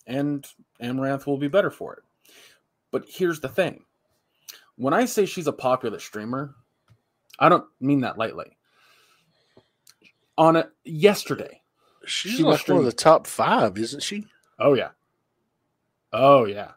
[0.07, 0.47] and
[0.81, 2.03] Amouranth will be better for it.
[2.90, 3.85] But here's the thing
[4.77, 6.55] when I say she's a popular streamer,
[7.38, 8.57] I don't mean that lightly.
[10.37, 11.61] On a yesterday,
[12.07, 14.27] She's she one of the top five, isn't she?
[14.59, 14.90] oh yeah,
[16.12, 16.73] oh yeah.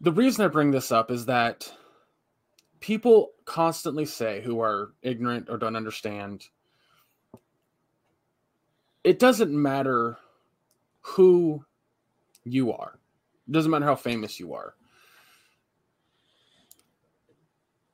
[0.00, 1.72] The reason I bring this up is that
[2.80, 6.46] people constantly say who are ignorant or don't understand
[9.04, 10.18] it doesn't matter
[11.00, 11.64] who
[12.44, 12.98] you are.
[13.48, 14.74] It doesn't matter how famous you are.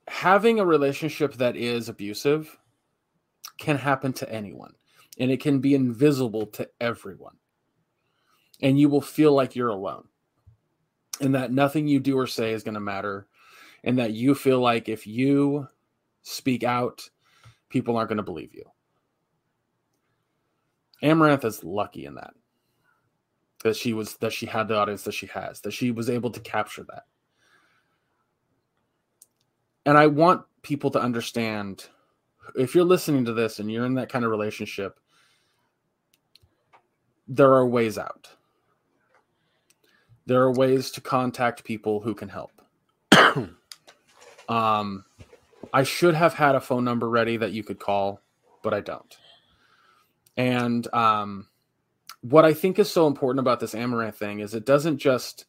[0.08, 2.56] Having a relationship that is abusive
[3.58, 4.74] can happen to anyone,
[5.18, 7.36] and it can be invisible to everyone.
[8.62, 10.08] And you will feel like you're alone,
[11.20, 13.26] and that nothing you do or say is going to matter,
[13.82, 15.68] and that you feel like if you
[16.22, 17.08] speak out,
[17.68, 18.64] people aren't going to believe you.
[21.02, 22.34] Amouranth is lucky in that.
[23.66, 26.30] That she was that she had the audience that she has, that she was able
[26.30, 27.02] to capture that.
[29.84, 31.86] And I want people to understand
[32.54, 35.00] if you're listening to this and you're in that kind of relationship,
[37.26, 38.28] there are ways out.
[40.26, 42.52] There are ways to contact people who can help.
[44.48, 45.04] um
[45.74, 48.20] I should have had a phone number ready that you could call,
[48.62, 49.18] but I don't.
[50.36, 51.48] And um,
[52.30, 55.46] what I think is so important about this Amouranth thing is it doesn't just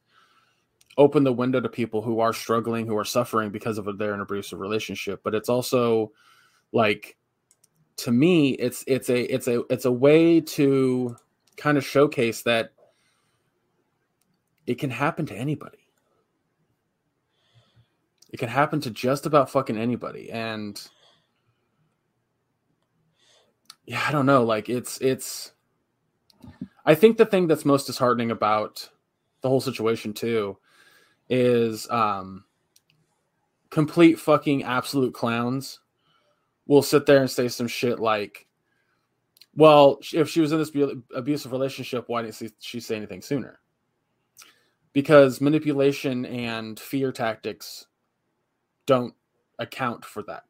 [0.97, 4.59] open the window to people who are struggling, who are suffering because of their abusive
[4.59, 6.11] relationship, but it's also
[6.71, 7.17] like
[7.97, 11.15] to me, it's it's a it's a it's a way to
[11.55, 12.73] kind of showcase that
[14.67, 15.79] it can happen to anybody.
[18.31, 20.29] It can happen to just about fucking anybody.
[20.29, 20.79] And
[23.85, 24.43] yeah, I don't know.
[24.43, 25.53] Like it's it's
[26.85, 28.89] I think the thing that's most disheartening about
[29.41, 30.57] the whole situation too
[31.29, 32.45] is um
[33.69, 35.79] complete fucking absolute clowns
[36.65, 38.47] will sit there and say some shit like
[39.55, 40.71] well if she was in this
[41.13, 43.59] abusive relationship why didn't she say anything sooner?
[44.93, 47.85] Because manipulation and fear tactics
[48.85, 49.13] don't
[49.59, 50.43] account for that.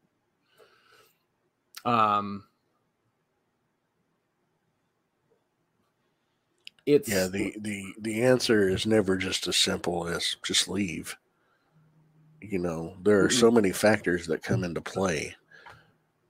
[1.83, 2.43] Um
[6.87, 11.15] it's yeah the the the answer is never just as simple as just leave.
[12.41, 15.35] You know there are so many factors that come into play.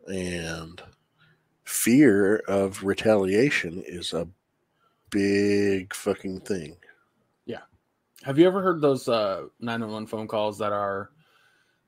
[0.08, 0.82] And
[1.64, 4.28] fear of retaliation is a
[5.12, 6.78] big fucking thing.
[7.46, 7.62] Yeah.
[8.24, 11.12] Have you ever heard those uh 911 phone calls that are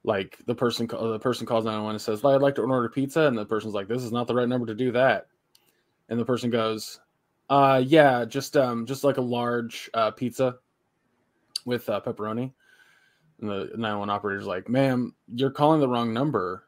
[0.03, 3.21] like the person the person calls 911 and says i'd like to order pizza.
[3.21, 5.25] And the person's like this is not the right number to do that.
[6.09, 6.99] And the person goes
[7.49, 10.57] uh, yeah, just um, just like a large uh, pizza
[11.65, 12.51] with uh, pepperoni.
[13.41, 16.65] And the 911 operator's like, "Ma'am, you're calling the wrong number."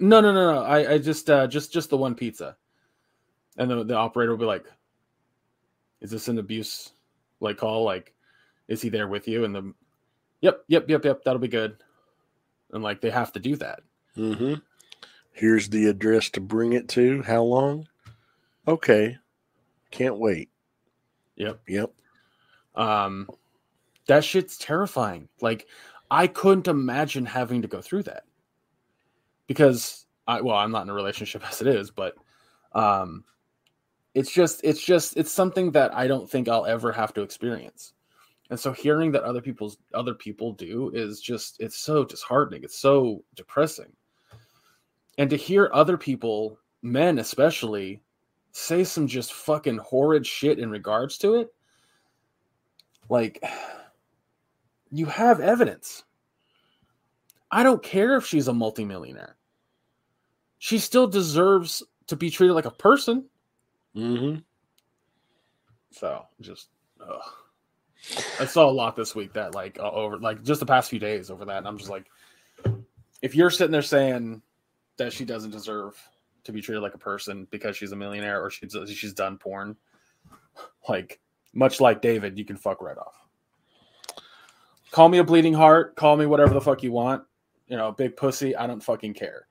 [0.00, 0.62] No, no, no, no.
[0.62, 2.56] I, I just, uh, just, just the one pizza.
[3.58, 4.64] And the the operator will be like,
[6.00, 6.92] "Is this an abuse
[7.40, 7.84] like call?
[7.84, 8.14] Like,
[8.68, 9.74] is he there with you?" And the,
[10.40, 11.24] yep, yep, yep, yep.
[11.24, 11.76] That'll be good.
[12.72, 13.80] And like they have to do that.
[14.16, 14.54] Mm-hmm.
[15.32, 17.22] Here's the address to bring it to.
[17.22, 17.88] How long?
[18.68, 19.18] Okay.
[19.92, 20.50] Can't wait.
[21.36, 21.60] Yep.
[21.68, 21.92] Yep.
[22.74, 23.28] Um,
[24.08, 25.28] that shit's terrifying.
[25.40, 25.68] Like,
[26.10, 28.24] I couldn't imagine having to go through that
[29.46, 32.14] because I, well, I'm not in a relationship as it is, but,
[32.72, 33.24] um,
[34.14, 37.94] it's just, it's just, it's something that I don't think I'll ever have to experience.
[38.50, 42.62] And so hearing that other people's other people do is just, it's so disheartening.
[42.62, 43.90] It's so depressing.
[45.16, 48.02] And to hear other people, men especially,
[48.52, 51.52] say some just fucking horrid shit in regards to it,
[53.08, 53.42] like
[54.90, 56.04] you have evidence.
[57.50, 59.36] I don't care if she's a multimillionaire.
[60.58, 63.26] She still deserves to be treated like a person.
[63.96, 64.38] Mm-hmm.
[65.90, 66.68] So just,
[67.00, 67.20] ugh.
[68.40, 70.98] I saw a lot this week that like uh, over like just the past few
[70.98, 72.06] days over that, and I'm just like,
[73.20, 74.42] if you're sitting there saying
[74.96, 75.96] that she doesn't deserve
[76.44, 79.76] to be treated like a person because she's a millionaire or she's she's done porn.
[80.88, 81.20] Like
[81.54, 83.14] much like David, you can fuck right off.
[84.90, 87.24] Call me a bleeding heart, call me whatever the fuck you want.
[87.68, 89.46] You know, big pussy, I don't fucking care.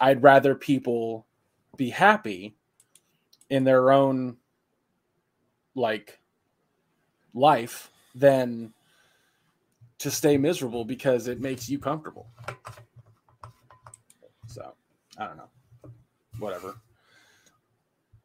[0.00, 1.26] I'd rather people
[1.76, 2.56] be happy
[3.50, 4.36] in their own
[5.74, 6.18] like
[7.34, 8.72] life than
[9.98, 12.28] to stay miserable because it makes you comfortable.
[14.46, 14.72] So,
[15.18, 15.50] I don't know
[16.40, 16.76] whatever.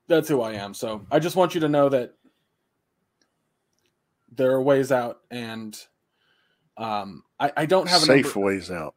[0.08, 0.74] That's who I am.
[0.74, 2.14] So I just want you to know that
[4.32, 5.78] there are ways out, and
[6.78, 8.96] um, I, I don't have a safe number, ways out.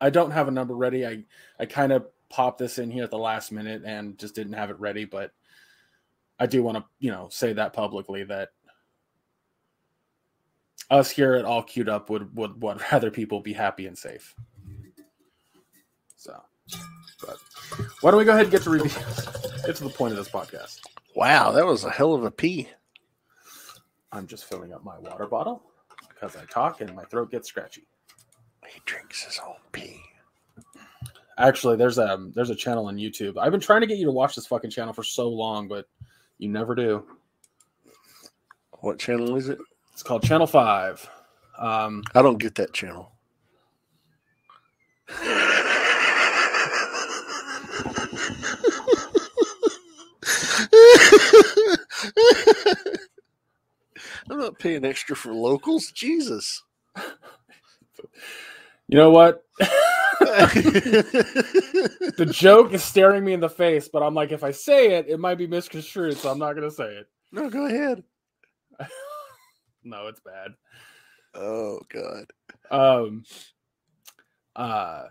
[0.00, 1.06] I don't have a number ready.
[1.06, 1.24] I
[1.58, 4.70] I kind of popped this in here at the last minute and just didn't have
[4.70, 5.32] it ready, but
[6.38, 8.50] I do want to you know say that publicly that
[10.90, 14.34] us here at all queued up would would would rather people be happy and safe.
[16.16, 16.38] So,
[17.20, 17.36] but
[18.00, 18.90] why don't we go ahead and get to review?
[19.66, 20.80] Get to the point of this podcast.
[21.14, 22.68] Wow, that was a hell of a pee.
[24.12, 25.62] I'm just filling up my water bottle
[26.08, 27.86] because I talk and my throat gets scratchy.
[28.66, 30.00] He drinks his own pee.
[31.38, 33.38] Actually, there's a there's a channel on YouTube.
[33.38, 35.86] I've been trying to get you to watch this fucking channel for so long, but
[36.38, 37.06] you never do.
[38.80, 39.58] What channel is it?
[39.92, 41.08] It's called Channel Five.
[41.58, 43.12] Um, I don't get that channel.
[54.30, 55.90] I'm not paying extra for locals.
[55.92, 56.62] Jesus.
[58.88, 59.44] You know what?
[60.20, 65.06] the joke is staring me in the face, but I'm like, if I say it,
[65.08, 67.06] it might be misconstrued, so I'm not going to say it.
[67.32, 68.02] No, go ahead.
[69.84, 70.52] no, it's bad.
[71.34, 72.26] Oh God.
[72.70, 73.24] Um.
[74.56, 75.04] Uh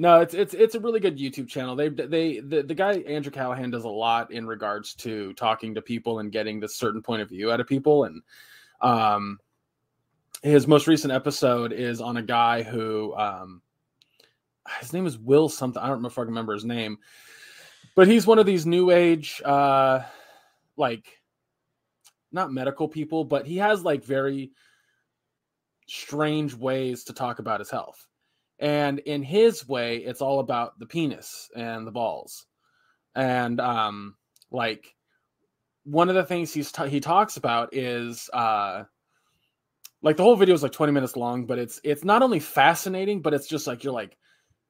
[0.00, 1.76] no, it's it's it's a really good YouTube channel.
[1.76, 5.82] They they the, the guy Andrew Callaghan does a lot in regards to talking to
[5.82, 8.04] people and getting this certain point of view out of people.
[8.04, 8.22] And
[8.80, 9.38] um,
[10.42, 13.60] his most recent episode is on a guy who um,
[14.78, 15.82] his name is Will something.
[15.82, 16.96] I don't know if I remember his name,
[17.94, 20.00] but he's one of these new age uh,
[20.78, 21.04] like
[22.32, 24.52] not medical people, but he has like very
[25.86, 28.06] strange ways to talk about his health.
[28.60, 32.46] And in his way, it's all about the penis and the balls.
[33.14, 34.16] And um
[34.50, 34.94] like
[35.84, 38.84] one of the things he's t- he talks about is uh
[40.02, 43.22] like the whole video is like 20 minutes long, but it's it's not only fascinating,
[43.22, 44.16] but it's just like you're like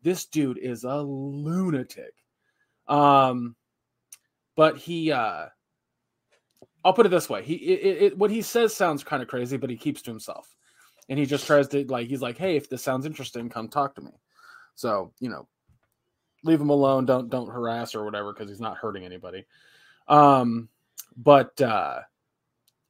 [0.02, 2.14] this dude is a lunatic.
[2.86, 3.56] Um
[4.56, 5.46] but he uh
[6.84, 7.42] I'll put it this way.
[7.42, 10.54] He it, it, what he says sounds kind of crazy, but he keeps to himself.
[11.10, 13.96] And he just tries to like he's like, "Hey, if this sounds interesting, come talk
[13.96, 14.12] to me."
[14.76, 15.48] So, you know,
[16.44, 19.44] leave him alone, don't don't harass or whatever cuz he's not hurting anybody.
[20.08, 20.68] Um
[21.16, 22.00] but uh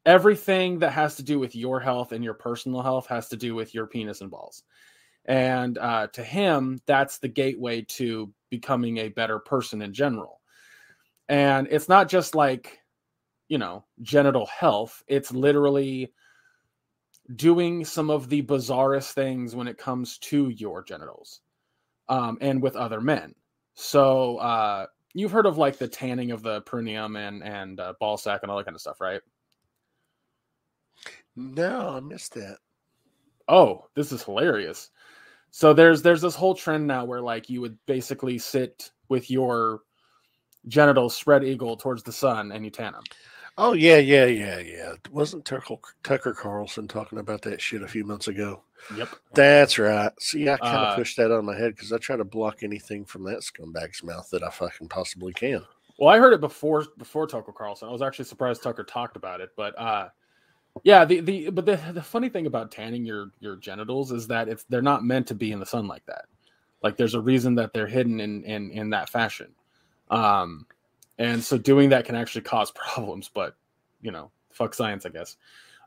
[0.06, 3.54] everything that has to do with your health and your personal health has to do
[3.54, 4.62] with your penis and balls.
[5.26, 10.40] And uh to him, that's the gateway to becoming a better person in general.
[11.28, 12.78] And it's not just like
[13.48, 15.02] you know, genital health.
[15.08, 16.12] It's literally
[17.36, 21.40] doing some of the bizarrest things when it comes to your genitals
[22.08, 23.34] um, and with other men.
[23.74, 28.16] So uh, you've heard of like the tanning of the perineum and and uh, ball
[28.16, 29.20] sack and all that kind of stuff, right?
[31.36, 32.58] No, I missed that.
[33.48, 34.90] Oh, this is hilarious.
[35.50, 39.80] So there's there's this whole trend now where like you would basically sit with your
[40.68, 43.02] genitals spread eagle towards the sun and you tan them.
[43.62, 44.92] Oh yeah, yeah, yeah, yeah.
[45.10, 48.62] Wasn't Tucker, Tucker Carlson talking about that shit a few months ago?
[48.96, 49.08] Yep.
[49.34, 50.10] That's right.
[50.18, 52.62] See, I kind of Uh, pushed that on my head because I try to block
[52.62, 55.60] anything from that scumbag's mouth that I fucking possibly can.
[55.98, 57.86] Well, I heard it before before Tucker Carlson.
[57.86, 60.08] I was actually surprised Tucker talked about it, but uh
[60.82, 64.48] yeah, the the but the the funny thing about tanning your your genitals is that
[64.48, 66.24] it's they're not meant to be in the sun like that.
[66.82, 69.54] Like there's a reason that they're hidden in in in that fashion.
[70.10, 70.66] Um
[71.20, 73.54] and so doing that can actually cause problems, but
[74.00, 75.36] you know, fuck science, I guess.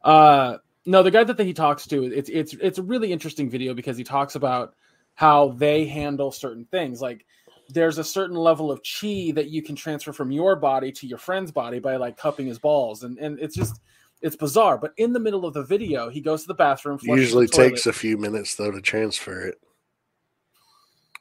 [0.03, 3.73] Uh no, the guy that he talks to, it's it's it's a really interesting video
[3.73, 4.75] because he talks about
[5.15, 7.01] how they handle certain things.
[7.01, 7.25] Like
[7.69, 11.17] there's a certain level of chi that you can transfer from your body to your
[11.17, 13.79] friend's body by like cupping his balls, and and it's just
[14.21, 14.77] it's bizarre.
[14.77, 16.99] But in the middle of the video, he goes to the bathroom.
[17.01, 19.55] Usually the takes a few minutes though to transfer it,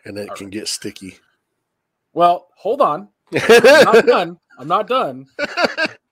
[0.05, 0.53] and it All can right.
[0.53, 1.19] get sticky.
[2.13, 3.09] Well, hold on.
[3.35, 4.39] I'm not done.
[4.59, 5.27] I'm not done.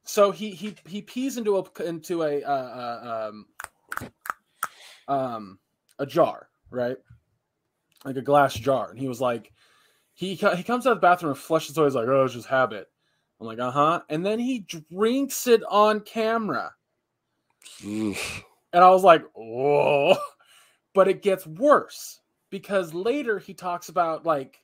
[0.04, 3.46] So he he he pees into a into a uh, uh, um
[5.06, 5.58] um
[6.00, 6.96] a jar, right?
[8.04, 9.52] Like a glass jar, and he was like,
[10.14, 11.86] he he comes out of the bathroom and flushes away.
[11.86, 12.88] He's like, oh, it's just habit.
[13.40, 14.00] I'm like, uh huh.
[14.08, 16.72] And then he drinks it on camera,
[17.84, 18.42] Oof.
[18.72, 20.16] and I was like, whoa.
[20.92, 24.60] But it gets worse because later he talks about like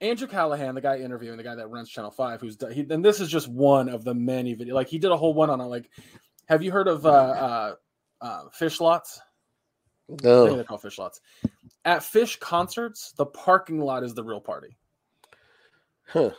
[0.00, 3.04] Andrew Callaghan, the guy interviewing the guy that runs Channel Five, who's done- he, and
[3.04, 4.74] this is just one of the many video.
[4.74, 5.64] Like he did a whole one on it.
[5.64, 5.90] Like,
[6.48, 7.74] have you heard of uh, uh,
[8.20, 9.20] uh, Phish lots?
[10.22, 11.20] No, they're called Phish lots.
[11.84, 14.76] At Phish concerts, the parking lot is the real party.
[16.08, 16.30] huh?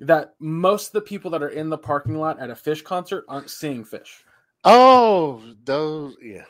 [0.00, 3.24] That most of the people that are in the parking lot at a Phish concert
[3.28, 4.22] aren't seeing Phish.
[4.64, 6.16] Oh, those.
[6.22, 6.44] Yeah.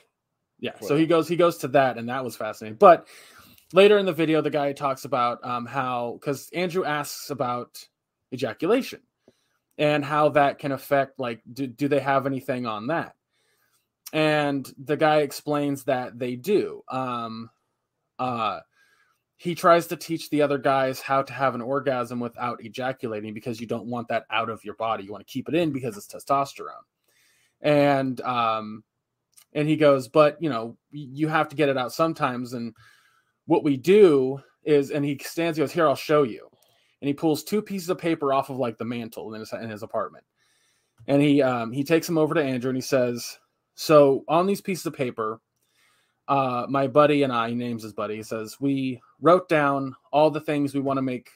[0.61, 2.77] Yeah, so he goes he goes to that, and that was fascinating.
[2.79, 3.07] But
[3.73, 7.87] later in the video, the guy talks about um, how because Andrew asks about
[8.33, 9.01] ejaculation
[9.79, 13.15] and how that can affect like do, do they have anything on that?
[14.13, 16.83] And the guy explains that they do.
[16.89, 17.51] Um
[18.19, 18.61] uh
[19.37, 23.61] he tries to teach the other guys how to have an orgasm without ejaculating because
[23.61, 25.05] you don't want that out of your body.
[25.05, 26.85] You want to keep it in because it's testosterone.
[27.61, 28.83] And um
[29.53, 32.53] and he goes but you know you have to get it out sometimes.
[32.53, 32.75] And
[33.49, 36.49] what we do is and he stands he goes here i'll show you.
[37.01, 39.71] And he pulls two pieces of paper off of like the mantle in his, in
[39.71, 40.25] his apartment.
[41.07, 43.39] And he um he takes them over to andrew and he says
[43.75, 45.41] so on these pieces of paper
[46.29, 50.31] uh my buddy and i he names his buddy he says we wrote down all
[50.31, 51.31] the things we want to make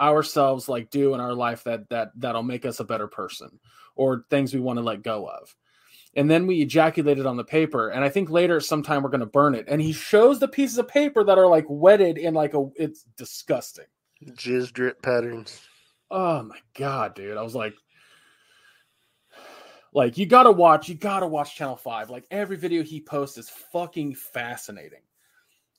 [0.00, 3.58] ourselves like do in our life that that that'll make us a better person
[3.96, 5.56] or things we want to let go of
[6.16, 7.90] and then we ejaculated on the paper.
[7.90, 9.66] And i think later sometime we're going to burn it.
[9.68, 13.04] And he shows the pieces of paper that are like wetted in like a it's
[13.16, 13.84] disgusting.
[14.24, 15.60] Jizz drip patterns.
[16.10, 17.36] oh my god dude.
[17.36, 17.74] I was like
[19.92, 23.50] like you gotta watch you gotta watch channel 5 like every video he posts is
[23.50, 25.02] fucking fascinating.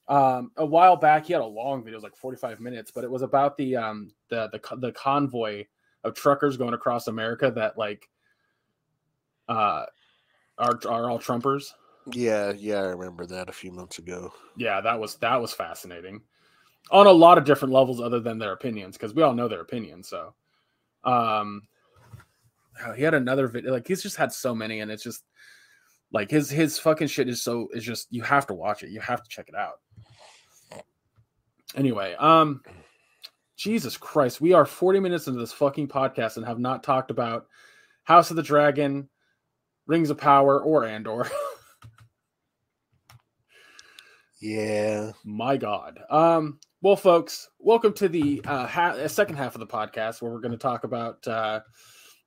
[0.07, 3.03] Um a while back he had a long video it was like 45 minutes but
[3.03, 5.65] it was about the um the the, the convoy
[6.03, 8.07] of truckers going across america that like
[9.49, 9.83] uh
[10.57, 11.71] are are all trumpers
[12.13, 14.31] Yeah, yeah, I remember that a few months ago.
[14.55, 16.21] yeah that was that was fascinating
[16.91, 19.61] on a lot of different levels other than their opinions because we all know their
[19.61, 20.33] opinions so
[21.03, 21.61] um
[22.85, 25.23] oh, he had another video like he's just had so many and it's just
[26.13, 28.89] Like his his fucking shit is so is just you have to watch it.
[28.91, 29.81] You have to check it out.
[31.75, 32.61] Anyway, um
[33.57, 37.47] Jesus Christ, we are 40 minutes into this fucking podcast and have not talked about
[38.03, 39.09] House of the Dragon,
[39.87, 41.29] Rings of Power, or Andor.
[44.41, 45.13] yeah.
[45.23, 45.99] My God.
[46.09, 50.41] Um, well, folks, welcome to the uh, ha- second half of the podcast where we're
[50.41, 51.61] going to talk about uh,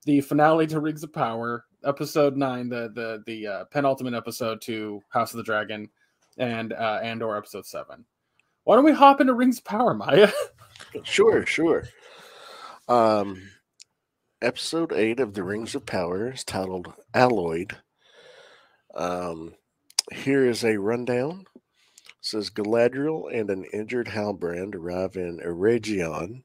[0.06, 5.00] the finale to Rings of Power, episode nine, the the the uh, penultimate episode to
[5.10, 5.88] House of the Dragon,
[6.38, 8.04] and uh, Andor episode seven.
[8.64, 10.30] Why don't we hop into Rings of Power, Maya?
[11.04, 11.84] sure, sure.
[12.88, 13.40] Um,
[14.42, 17.76] episode eight of the Rings of Power is titled Alloyed.
[18.94, 19.54] Um,
[20.12, 21.44] here is a rundown.
[21.54, 21.62] It
[22.22, 26.44] says Galadriel and an injured Halbrand arrive in Eregion.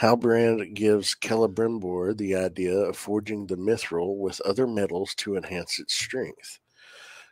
[0.00, 5.94] Halbrand gives Celebrimbor the idea of forging the mithril with other metals to enhance its
[5.94, 6.60] strength.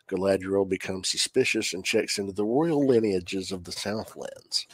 [0.09, 4.67] Galadriel becomes suspicious and checks into the royal lineages of the Southlands.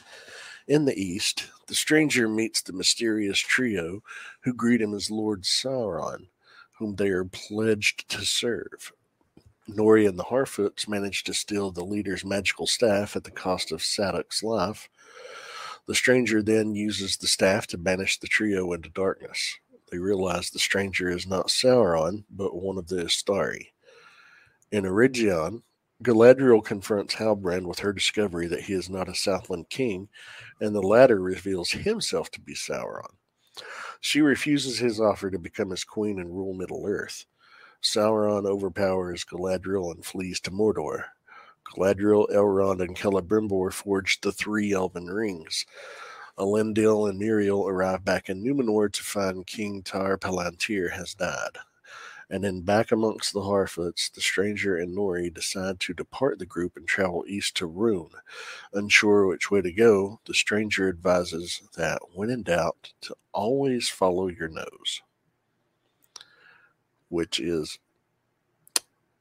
[0.69, 4.03] In the east, the stranger meets the mysterious trio
[4.41, 6.27] who greet him as Lord Sauron,
[6.77, 8.91] whom they are pledged to serve.
[9.67, 13.81] Nori and the Harfoots manage to steal the leader's magical staff at the cost of
[13.81, 14.89] Sadoc's life.
[15.87, 19.57] The stranger then uses the staff to banish the trio into darkness.
[19.91, 23.69] They realize the stranger is not Sauron, but one of the Istari.
[24.71, 25.63] In Eregion,
[26.01, 30.07] Galadriel confronts Halbrand with her discovery that he is not a Southland king,
[30.61, 33.15] and the latter reveals himself to be Sauron.
[33.99, 37.25] She refuses his offer to become his queen and rule Middle Earth.
[37.81, 41.03] Sauron overpowers Galadriel and flees to Mordor.
[41.75, 45.65] Galadriel, Elrond, and Celebrimbor forge the three elven rings.
[46.37, 51.57] Elendil and Míriel arrive back in Numenor to find King Tar Palantir has died
[52.29, 56.77] and then back amongst the Harfoots, the stranger and Nori decide to depart the group
[56.77, 58.11] and travel east to Rhûn.
[58.73, 64.27] Unsure which way to go, the stranger advises that, when in doubt, to always follow
[64.27, 65.01] your nose.
[67.09, 67.79] Which is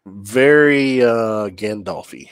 [0.04, 2.28] very uh, Gandalfy.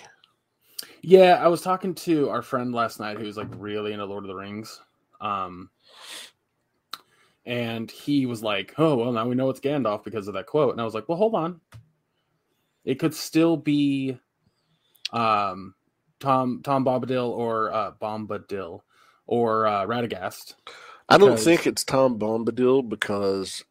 [1.00, 4.28] Yeah, I was talking to our friend last night who's like really into Lord of
[4.28, 4.80] the Rings.
[5.20, 5.70] Um,
[7.46, 10.72] and he was like, "Oh, well, now we know it's Gandalf because of that quote."
[10.72, 11.60] And I was like, "Well, hold on.
[12.84, 14.18] It could still be
[15.12, 15.74] um
[16.20, 18.80] Tom Tom Bombadil or uh Bombadil
[19.26, 20.54] or uh Radagast."
[21.08, 23.64] I don't think it's Tom Bombadil because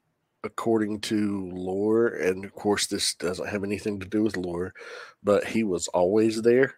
[0.43, 4.73] according to lore, and of course this doesn't have anything to do with lore,
[5.21, 6.76] but he was always there.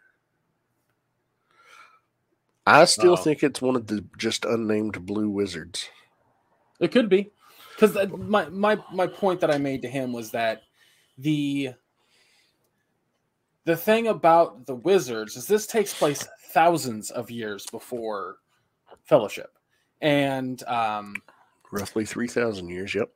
[2.65, 3.17] I still oh.
[3.17, 5.89] think it's one of the just unnamed blue wizards.
[6.79, 7.31] It could be,
[7.73, 10.63] because my my my point that I made to him was that
[11.17, 11.73] the
[13.65, 18.37] the thing about the wizards is this takes place thousands of years before
[19.03, 19.57] Fellowship,
[20.01, 21.15] and um,
[21.71, 22.93] roughly three thousand years.
[22.93, 23.09] Yep.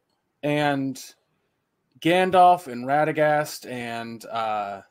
[0.43, 1.01] And
[1.99, 4.81] Gandalf and Radagast and uh,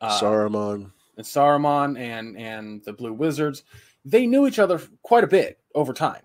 [0.00, 3.62] uh, Saruman and Saruman and and the Blue Wizards,
[4.04, 6.22] they knew each other quite a bit over time.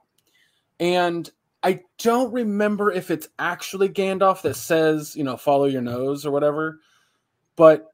[0.80, 1.30] And
[1.62, 6.32] I don't remember if it's actually Gandalf that says, you know, follow your nose or
[6.32, 6.80] whatever,
[7.56, 7.88] but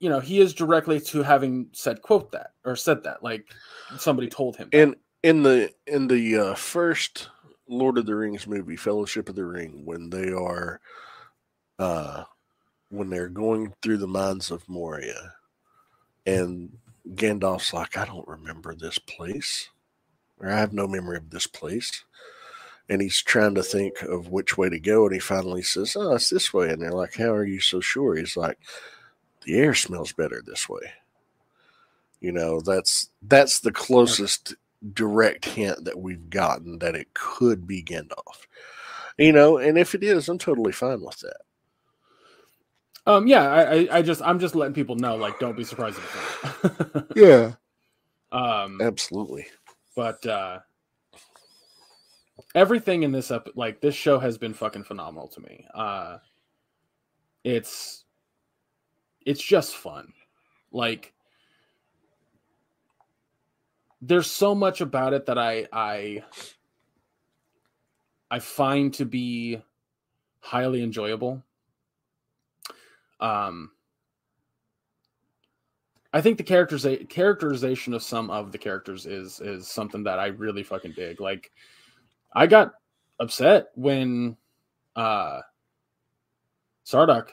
[0.00, 3.52] you know, he is directly to having said quote that or said that, like
[3.98, 4.68] somebody told him.
[4.72, 7.30] And in the in the uh, first
[7.68, 10.80] Lord of the Rings movie, Fellowship of the Ring, when they are
[11.78, 12.24] uh
[12.90, 15.34] when they're going through the mines of Moria
[16.24, 16.70] and
[17.14, 19.68] Gandalf's like, I don't remember this place
[20.40, 22.04] or I have no memory of this place.
[22.88, 25.04] And he's trying to think of which way to go.
[25.04, 26.70] And he finally says, Oh, it's this way.
[26.70, 28.16] And they're like, How are you so sure?
[28.16, 28.58] He's like,
[29.44, 30.92] The air smells better this way.
[32.20, 34.54] You know, that's that's the closest
[34.92, 38.46] direct hint that we've gotten that it could be Gandalf.
[39.18, 41.40] You know, and if it is, I'm totally fine with that.
[43.06, 47.04] Um, yeah, I, I just, I'm just letting people know, like, don't be surprised if
[47.16, 47.52] yeah.
[48.30, 49.46] Um, absolutely.
[49.98, 50.60] But uh
[52.54, 55.66] everything in this up like this show has been fucking phenomenal to me.
[55.74, 56.18] Uh
[57.42, 58.04] it's
[59.26, 60.12] it's just fun.
[60.70, 61.14] Like
[64.00, 66.22] there's so much about it that I I
[68.30, 69.60] I find to be
[70.38, 71.42] highly enjoyable.
[73.18, 73.72] Um
[76.12, 80.26] I think the characters characterization of some of the characters is is something that I
[80.28, 81.20] really fucking dig.
[81.20, 81.50] Like
[82.32, 82.72] I got
[83.20, 84.36] upset when
[84.96, 85.40] uh
[86.86, 87.28] Sardok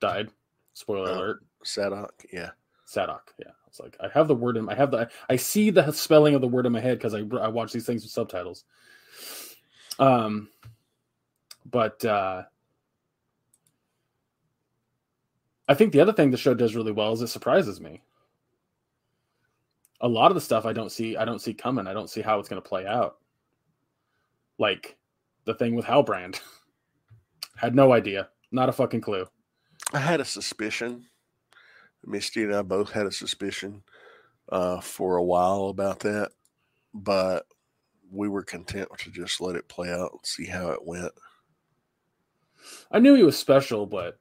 [0.00, 0.30] died.
[0.74, 1.14] Spoiler Oh.
[1.14, 1.44] alert.
[1.64, 2.50] Sadoc, yeah.
[2.86, 3.20] Sadoc.
[3.38, 4.68] Yeah, I was like, I have the word in.
[4.68, 5.08] I have the.
[5.28, 7.86] I see the spelling of the word in my head because I I watch these
[7.86, 8.64] things with subtitles.
[9.98, 10.48] Um,
[11.70, 12.44] but uh,
[15.70, 18.02] I think the other thing the show does really well is it surprises me.
[20.00, 21.86] A lot of the stuff I don't see, I don't see coming.
[21.86, 23.18] I don't see how it's going to play out.
[24.58, 24.96] Like
[25.44, 26.40] the thing with Halbrand,
[27.56, 29.28] had no idea, not a fucking clue.
[29.92, 31.06] I had a suspicion.
[32.04, 33.84] Misty and I both had a suspicion
[34.48, 36.32] uh, for a while about that,
[36.94, 37.46] but
[38.10, 41.12] we were content to just let it play out and see how it went.
[42.90, 44.19] I knew he was special, but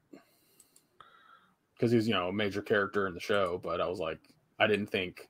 [1.79, 3.59] because he's you know a major character in the show.
[3.63, 4.19] But I was like,
[4.59, 5.29] I didn't think,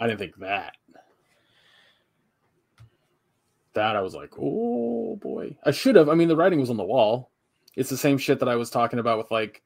[0.00, 0.76] I didn't think that.
[3.74, 6.08] That I was like, oh boy, I should have.
[6.08, 7.30] I mean, the writing was on the wall.
[7.74, 9.62] It's the same shit that I was talking about with like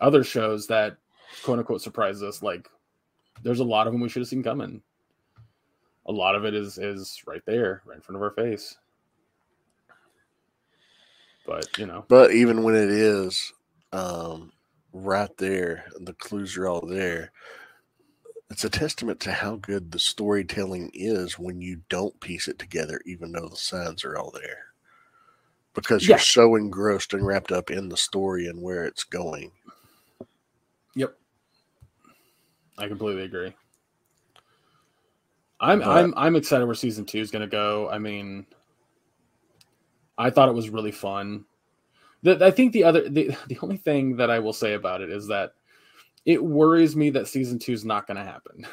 [0.00, 0.96] other shows that
[1.42, 2.42] quote unquote surprised us.
[2.42, 2.68] Like,
[3.42, 4.82] there's a lot of them we should have seen coming.
[6.06, 8.76] A lot of it is is right there, right in front of our face.
[11.44, 13.52] But you know, But even when it is
[13.92, 14.52] um,
[14.92, 17.32] right there, and the clues are all there.
[18.50, 23.00] It's a testament to how good the storytelling is when you don't piece it together,
[23.06, 24.64] even though the signs are all there.
[25.74, 29.52] Because you're so engrossed and wrapped up in the story and where it's going.
[30.96, 31.16] Yep.
[32.76, 33.54] I completely agree.
[35.60, 37.88] I'm But- I'm I'm excited where season two is gonna go.
[37.90, 38.46] I mean,
[40.18, 41.44] I thought it was really fun.
[42.22, 45.10] The, I think the other the, the only thing that I will say about it
[45.10, 45.54] is that
[46.26, 48.66] it worries me that season two is not gonna happen.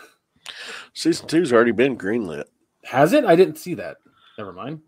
[0.93, 2.45] Season two's already been greenlit.
[2.83, 3.25] Has it?
[3.25, 3.97] I didn't see that.
[4.37, 4.81] Never mind.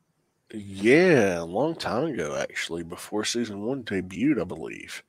[0.53, 5.03] Yeah, a long time ago, actually, before season one debuted, I believe.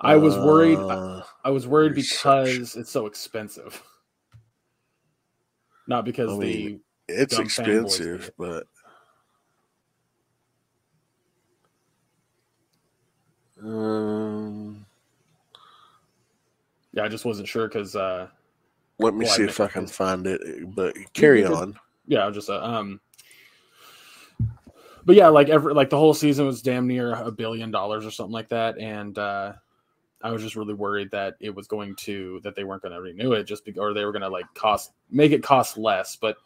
[0.00, 0.78] I was worried.
[0.78, 2.46] Uh, I was worried research.
[2.46, 3.82] because it's so expensive.
[5.86, 8.66] Not because I the it's expensive, but
[13.62, 14.86] um,
[16.92, 18.28] yeah, I just wasn't sure because uh
[18.98, 20.40] let me Well, see mean, if I can find it.
[20.74, 21.52] But carry good.
[21.52, 21.78] on.
[22.06, 23.00] yeah I'm just uh, um
[25.04, 28.10] but yeah like every like the whole season was damn near a billion dollars or
[28.10, 29.52] something like that and uh
[30.22, 33.00] i was just really worried that it was going to that they weren't going to
[33.00, 36.16] renew it just because or they were going to like cost make it cost less
[36.16, 36.36] but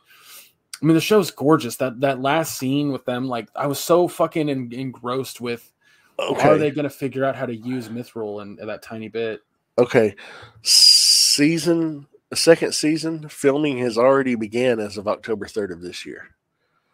[0.81, 4.07] i mean the show's gorgeous that that last scene with them like i was so
[4.07, 5.72] fucking en- engrossed with
[6.19, 6.49] Okay.
[6.49, 9.41] are they going to figure out how to use mithril and that tiny bit
[9.79, 10.15] Okay.
[10.63, 16.29] Season second season filming has already began as of October 3rd of this year.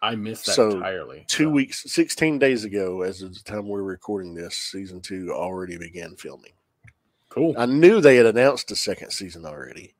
[0.01, 3.67] i missed that So, entirely Two So, weeks, 16 days ago, as of the time
[3.67, 6.51] we're recording this, season two already began filming.
[7.29, 9.93] cool I knew they had announced a second season already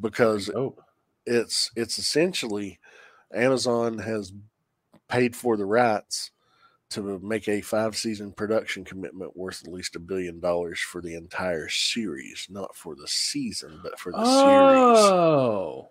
[0.00, 0.76] because oh
[1.26, 2.78] it's it's essentially
[3.32, 4.32] Amazon has
[5.08, 6.30] paid for the rights
[6.92, 11.14] to make a five season production commitment worth at least a billion dollars for the
[11.14, 14.98] entire series, not for the season, but for the series.
[15.12, 15.88] Oh.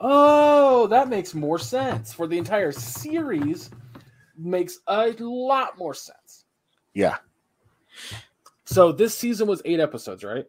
[0.00, 2.12] Oh, that makes more sense.
[2.12, 3.70] For the entire series
[4.38, 6.44] makes a lot more sense.
[6.94, 7.18] Yeah,
[8.64, 10.46] So this season was 8 episodes, right?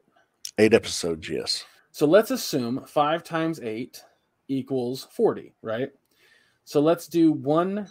[0.58, 1.30] eight episodes.
[1.30, 4.02] Yes, So let's assume 5 times 8
[4.48, 5.90] equals 40, right?
[6.64, 7.88] So let's do 1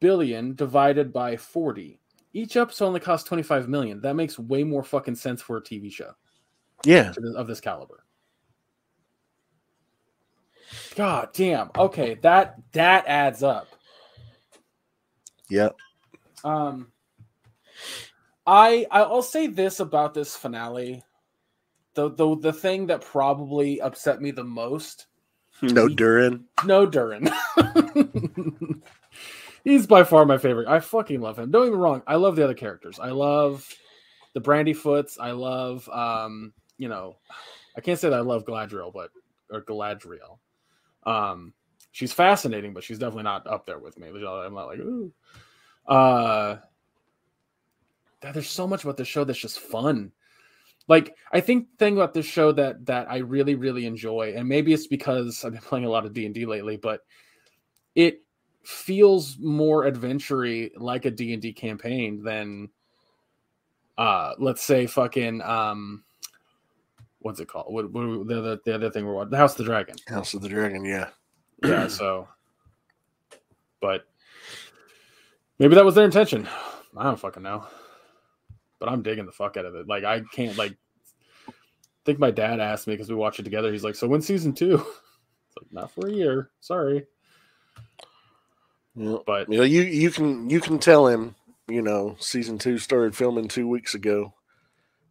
[0.00, 2.00] billion divided by 40.
[2.32, 4.00] Each episode only costs 25 million.
[4.00, 6.12] That makes way more fucking sense for a TV show.
[6.84, 7.12] yeah.
[7.36, 8.04] of this caliber.
[10.96, 11.70] God damn.
[11.76, 13.68] Okay, that that adds up.
[15.48, 15.76] Yep.
[16.44, 16.92] Um
[18.46, 21.02] I I'll say this about this finale.
[21.94, 25.06] The the the thing that probably upset me the most.
[25.62, 26.44] No He- Durin.
[26.64, 27.30] No Durin.
[29.68, 30.66] He's by far my favorite.
[30.66, 31.50] I fucking love him.
[31.50, 32.02] Don't get me wrong.
[32.06, 32.98] I love the other characters.
[32.98, 33.68] I love
[34.32, 35.18] the Brandy Foots.
[35.20, 37.16] I love um, you know,
[37.76, 39.10] I can't say that I love Galadriel, but
[39.50, 40.38] or Galadriel.
[41.02, 41.52] Um,
[41.92, 44.08] she's fascinating, but she's definitely not up there with me.
[44.08, 45.12] I'm not like, ooh.
[45.86, 46.56] Uh
[48.22, 50.12] there's so much about this show that's just fun.
[50.86, 54.72] Like I think thing about this show that that I really really enjoy, and maybe
[54.72, 57.02] it's because I've been playing a lot of D and D lately, but
[57.94, 58.22] it
[58.64, 62.68] feels more adventure like a D and D campaign than,
[63.96, 66.04] uh, let's say fucking um,
[67.20, 67.72] what's it called?
[67.72, 69.96] What, what the other the other thing we're watching, the House of the Dragon.
[70.06, 70.84] House of the Dragon.
[70.84, 71.08] Yeah.
[71.64, 72.28] Yeah, so,
[73.80, 74.06] but
[75.58, 76.48] Maybe that was their intention.
[76.96, 77.66] I don't fucking know.
[78.78, 79.88] But I'm digging the fuck out of it.
[79.88, 80.76] Like I can't like
[81.48, 81.52] I
[82.04, 83.72] think my dad asked me because we watched it together.
[83.72, 84.84] He's like, "So when season two?
[85.48, 86.50] It's like not for a year.
[86.60, 87.06] Sorry,
[88.98, 89.18] Yeah.
[89.26, 91.34] but You know, you you can you can tell him,
[91.68, 94.34] you know, season two started filming two weeks ago,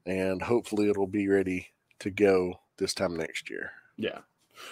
[0.05, 1.67] and hopefully it'll be ready
[1.99, 3.71] to go this time next year.
[3.97, 4.19] Yeah.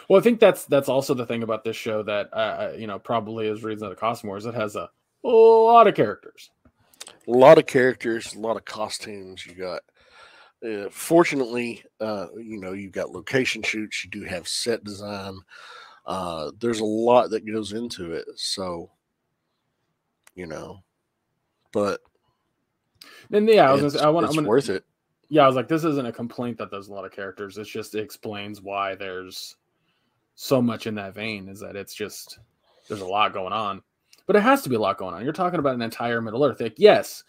[0.10, 3.00] Well, I think that's that's also the thing about this show that uh, you know
[3.00, 4.90] probably is reason that it costs more is it has a
[5.24, 6.52] lot of characters.
[7.28, 9.46] A lot of characters, a lot of costumes.
[9.46, 9.82] You got.
[10.66, 14.04] Uh, fortunately, uh, you know, you've got location shoots.
[14.04, 15.38] You do have set design.
[16.06, 18.26] Uh, there's a lot that goes into it.
[18.36, 18.90] So,
[20.36, 20.84] you know,
[21.72, 22.02] but
[23.32, 24.84] And yeah, I was gonna say I want it's I'm gonna, worth it.
[25.30, 27.58] Yeah, I was like, this isn't a complaint that there's a lot of characters.
[27.58, 29.56] It's just it explains why there's
[30.36, 31.50] so much in that vein.
[31.50, 32.40] Is that it's just
[32.88, 33.82] there's a lot going on,
[34.28, 35.24] but it has to be a lot going on.
[35.24, 36.62] You're talking about an entire Middle Earth.
[36.62, 37.24] Like, yes,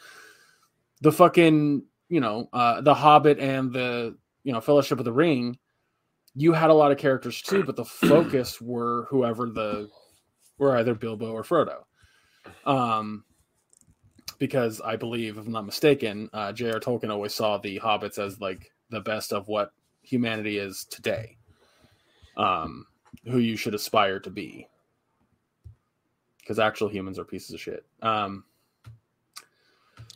[1.01, 5.59] the fucking you know uh, the Hobbit and the you know Fellowship of the Ring.
[6.39, 9.89] You had a lot of characters too, but the focus were whoever the
[10.59, 11.86] were either Bilbo or Frodo.
[12.65, 13.25] Um,
[14.39, 16.79] because I believe, if I'm not mistaken, uh, J.R.
[16.81, 19.73] Tolkien always saw the hobbits as like the best of what
[20.03, 21.37] humanity is today,
[22.37, 22.87] um,
[23.25, 24.69] who you should aspire to be.
[26.39, 27.85] Because actual humans are pieces of shit.
[28.03, 28.45] Um,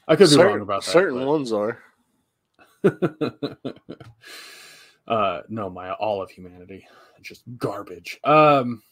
[0.06, 0.90] I could be Certain- wrong about that.
[0.90, 1.78] certain but- ones are.
[5.08, 6.86] uh, no, my all of humanity,
[7.20, 8.18] just garbage.
[8.24, 8.82] Um,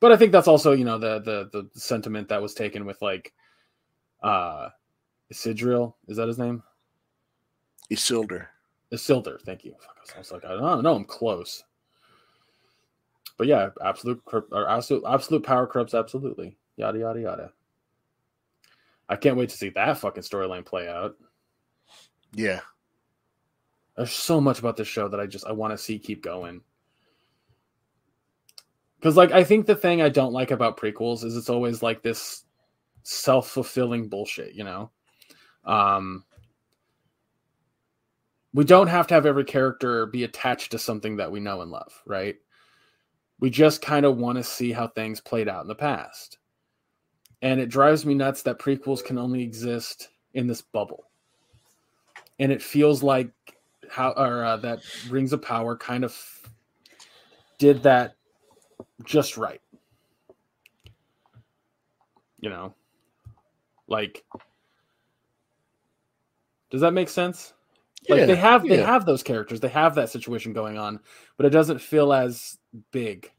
[0.00, 3.00] but I think that's also you know the the the sentiment that was taken with
[3.02, 3.32] like,
[4.22, 4.68] uh,
[5.32, 6.62] Isidril is that his name?
[7.90, 8.46] Isildur.
[8.92, 9.40] Isildur.
[9.42, 9.74] Thank you.
[9.80, 11.64] Fuck, I was like, I don't know, I'm close.
[13.36, 16.56] But yeah, absolute or absolute absolute power corrupts absolutely.
[16.76, 17.52] Yada yada yada.
[19.08, 21.16] I can't wait to see that fucking storyline play out.
[22.34, 22.60] Yeah.
[23.96, 26.60] There's so much about this show that I just I want to see keep going.
[29.00, 32.02] Cuz like I think the thing I don't like about prequels is it's always like
[32.02, 32.44] this
[33.02, 34.90] self-fulfilling bullshit, you know.
[35.64, 36.24] Um
[38.52, 41.70] we don't have to have every character be attached to something that we know and
[41.70, 42.36] love, right?
[43.40, 46.38] We just kind of want to see how things played out in the past.
[47.40, 51.04] And it drives me nuts that prequels can only exist in this bubble.
[52.40, 53.30] And it feels like
[53.88, 56.16] how or uh, that Rings of Power kind of
[57.58, 58.16] did that
[59.04, 59.60] just right.
[62.40, 62.74] You know,
[63.88, 64.24] like,
[66.70, 67.52] does that make sense?
[68.08, 71.00] Like they Yeah, have they have those characters, they have that situation going on,
[71.36, 72.58] but it doesn't feel as
[72.92, 73.32] big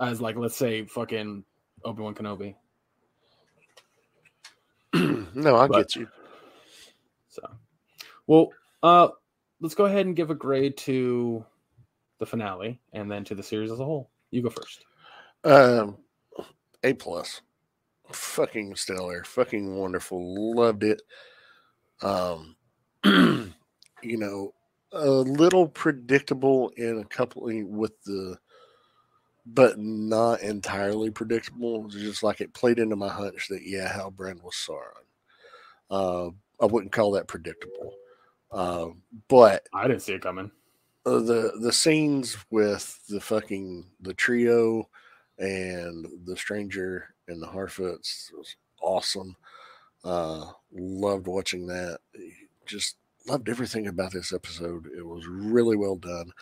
[0.00, 1.44] as like let's say fucking
[1.84, 2.56] Obi Wan Kenobi.
[5.34, 6.08] no, I get you.
[7.28, 7.42] So,
[8.26, 8.50] well,
[8.82, 9.08] uh,
[9.60, 11.44] let's go ahead and give a grade to
[12.20, 14.10] the finale and then to the series as a whole.
[14.30, 14.84] You go first.
[15.44, 15.98] Um,
[16.82, 17.40] a plus.
[18.12, 19.24] Fucking stellar.
[19.24, 20.54] Fucking wonderful.
[20.54, 21.02] Loved it.
[22.02, 22.56] Um,
[23.04, 23.52] you
[24.02, 24.52] know,
[24.92, 28.36] a little predictable in a couple with the,
[29.46, 31.86] but not entirely predictable.
[31.88, 35.06] Just like it played into my hunch that yeah, Halbrand was Sauron.
[35.90, 37.94] Uh, I wouldn't call that predictable.
[38.52, 38.88] Uh,
[39.28, 40.50] but I didn't see it coming.
[41.06, 44.88] Uh, the the scenes with the fucking the trio
[45.38, 49.36] and the stranger and the Harfoots was awesome.
[50.04, 51.98] Uh, loved watching that.
[52.66, 52.96] Just
[53.26, 54.88] loved everything about this episode.
[54.96, 56.32] It was really well done.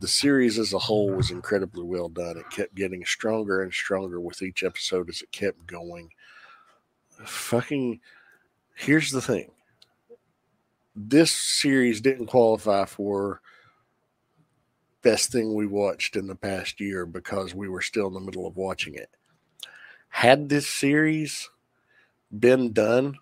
[0.00, 2.38] The series as a whole was incredibly well done.
[2.38, 6.10] It kept getting stronger and stronger with each episode as it kept going.
[7.24, 8.00] Fucking,
[8.74, 9.50] here's the thing.
[10.94, 13.40] This series didn't qualify for
[15.06, 18.44] best thing we watched in the past year because we were still in the middle
[18.44, 19.08] of watching it.
[20.08, 21.48] Had this series
[22.36, 23.14] been done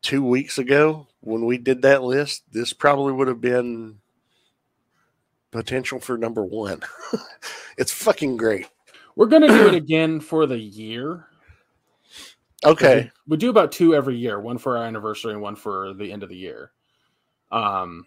[0.00, 3.98] two weeks ago when we did that list, this probably would have been
[5.50, 6.80] potential for number one.
[7.76, 8.66] it's fucking great.
[9.16, 11.26] We're gonna do it again for the year.
[12.64, 13.10] Okay.
[13.28, 16.22] We do about two every year, one for our anniversary and one for the end
[16.22, 16.72] of the year.
[17.52, 18.06] Um,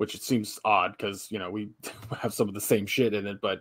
[0.00, 1.68] which it seems odd because you know we
[2.18, 3.60] have some of the same shit in it, but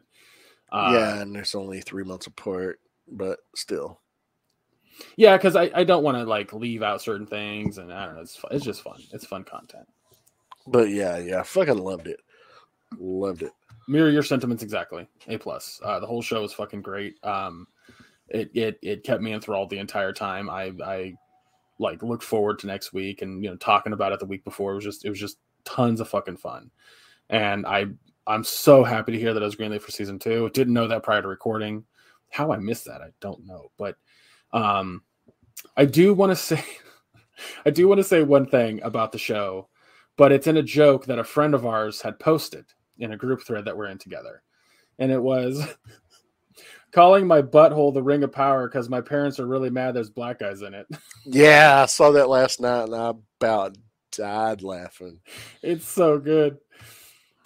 [0.72, 2.80] uh, yeah, and it's only three months apart,
[3.12, 4.00] but still.
[5.18, 8.16] yeah, because I, I don't want to like leave out certain things, and I don't
[8.16, 8.22] know.
[8.22, 9.02] It's it's just fun.
[9.12, 9.86] It's fun content.
[10.66, 12.22] But yeah, yeah, fucking loved it.
[12.98, 13.52] Loved it.
[13.90, 15.10] Mirror your sentiments exactly.
[15.28, 15.82] A plus.
[15.84, 17.16] Uh, the whole show was fucking great.
[17.22, 17.68] Um,
[18.30, 20.50] it it it kept me enthralled the entire time.
[20.50, 21.16] I I
[21.80, 24.72] like look forward to next week and you know talking about it the week before
[24.72, 25.38] it was just it was just
[25.70, 26.72] tons of fucking fun.
[27.30, 27.88] And I
[28.28, 30.50] I'm so happy to hear that it was greenlit for season two.
[30.54, 31.84] Didn't know that prior to recording.
[32.30, 33.72] How I missed that, I don't know.
[33.78, 33.96] But
[34.52, 35.04] um
[35.76, 36.64] I do want to say
[37.66, 39.70] I do want to say one thing about the show,
[40.18, 42.66] but it's in a joke that a friend of ours had posted
[42.98, 44.44] in a group thread that we're in together.
[44.98, 45.66] And it was
[46.92, 50.40] calling my butthole the ring of power because my parents are really mad there's black
[50.40, 50.88] guys in it.
[51.26, 53.78] Yeah, I saw that last night and I about
[54.12, 55.20] died laughing.
[55.62, 56.57] It's so good.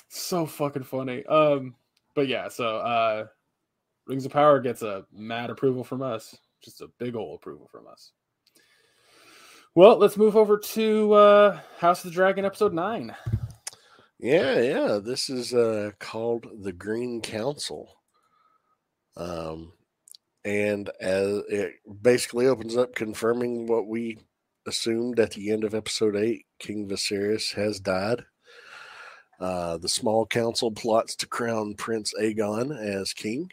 [0.10, 1.26] So fucking funny.
[1.26, 1.76] Um,
[2.16, 3.26] but yeah, so uh
[4.06, 6.36] Rings of Power gets a mad approval from us.
[6.62, 8.12] Just a big old approval from us.
[9.76, 13.16] Well, let's move over to uh House of the Dragon episode nine.
[14.20, 15.00] Yeah, yeah.
[15.04, 17.98] This is uh called the Green Council.
[19.18, 19.74] Um
[20.46, 24.20] and as it basically opens up confirming what we
[24.66, 28.26] assumed at the end of episode eight, King Viserys has died.
[29.40, 33.52] Uh, the small council plots to crown Prince Aegon as king.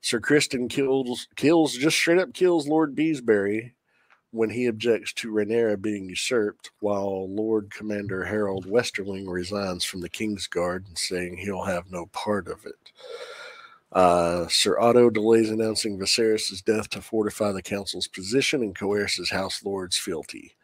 [0.00, 3.72] Sir Criston kills kills just straight up kills Lord Beesbury
[4.30, 10.08] when he objects to Rhaenyra being usurped, while Lord Commander Harold Westerling resigns from the
[10.08, 12.92] King's Guard, and saying he'll have no part of it.
[13.94, 19.64] Uh, Sir Otto delays announcing Viserys' death to fortify the council's position and coerces House
[19.64, 20.56] Lord's fealty.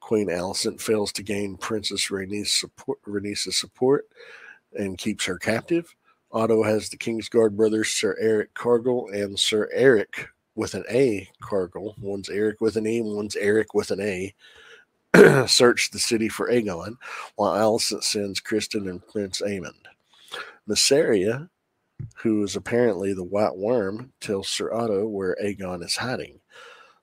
[0.00, 2.98] Queen Alicent fails to gain Princess Rhaenys support,
[3.54, 4.06] support
[4.74, 5.94] and keeps her captive.
[6.30, 11.94] Otto has the Kingsguard brothers Sir Eric Cargyll and Sir Eric with an A Cargyll.
[11.98, 14.34] One's Eric with an E, one's Eric with an A.
[15.46, 16.96] search the city for Aegon,
[17.36, 19.84] while Alicent sends Criston and Prince Aemond.
[20.68, 21.48] Mysaria,
[22.16, 26.40] who is apparently the White Worm, tells Sir Otto where Aegon is hiding.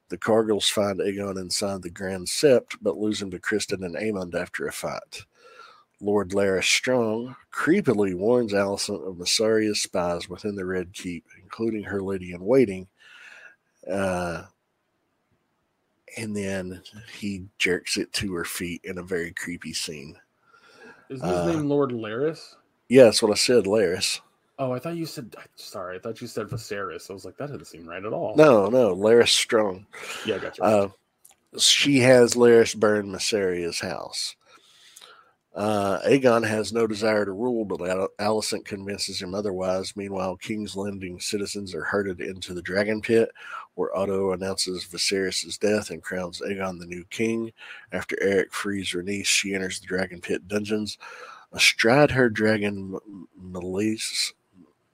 [0.10, 4.36] The Cargylls find Aegon inside the Grand Sept, but lose him to Criston and Aemond
[4.36, 5.26] after a fight.
[6.02, 12.02] Lord Larys Strong creepily warns Alicent of Mysaria's spies within the Red Keep, including her
[12.02, 12.88] lady in waiting.
[13.90, 14.44] Uh,
[16.18, 16.82] and then
[17.14, 20.18] he jerks it to her feet in a very creepy scene.
[21.10, 22.56] Is his Uh, name Lord Larys?
[22.90, 24.20] Yeah, that's what I said, Larys.
[24.62, 25.36] Oh, I thought you said.
[25.56, 27.10] Sorry, I thought you said Viserys.
[27.10, 28.36] I was like, that doesn't seem right at all.
[28.36, 29.88] No, no, Larys Strong.
[30.24, 30.64] Yeah, I got you.
[30.64, 30.90] Uh,
[31.58, 34.36] she has Larys burn Mysaria's house.
[35.56, 39.96] Uh, Aegon has no desire to rule, but Al- Alicent convinces him otherwise.
[39.96, 43.32] Meanwhile, King's Landing citizens are herded into the Dragon Pit,
[43.74, 47.52] where Otto announces Viserys' death and crowns Aegon the new king.
[47.92, 51.00] After Eric frees Rhaenys, she enters the Dragon Pit dungeons.
[51.52, 53.28] Astride her dragon, M-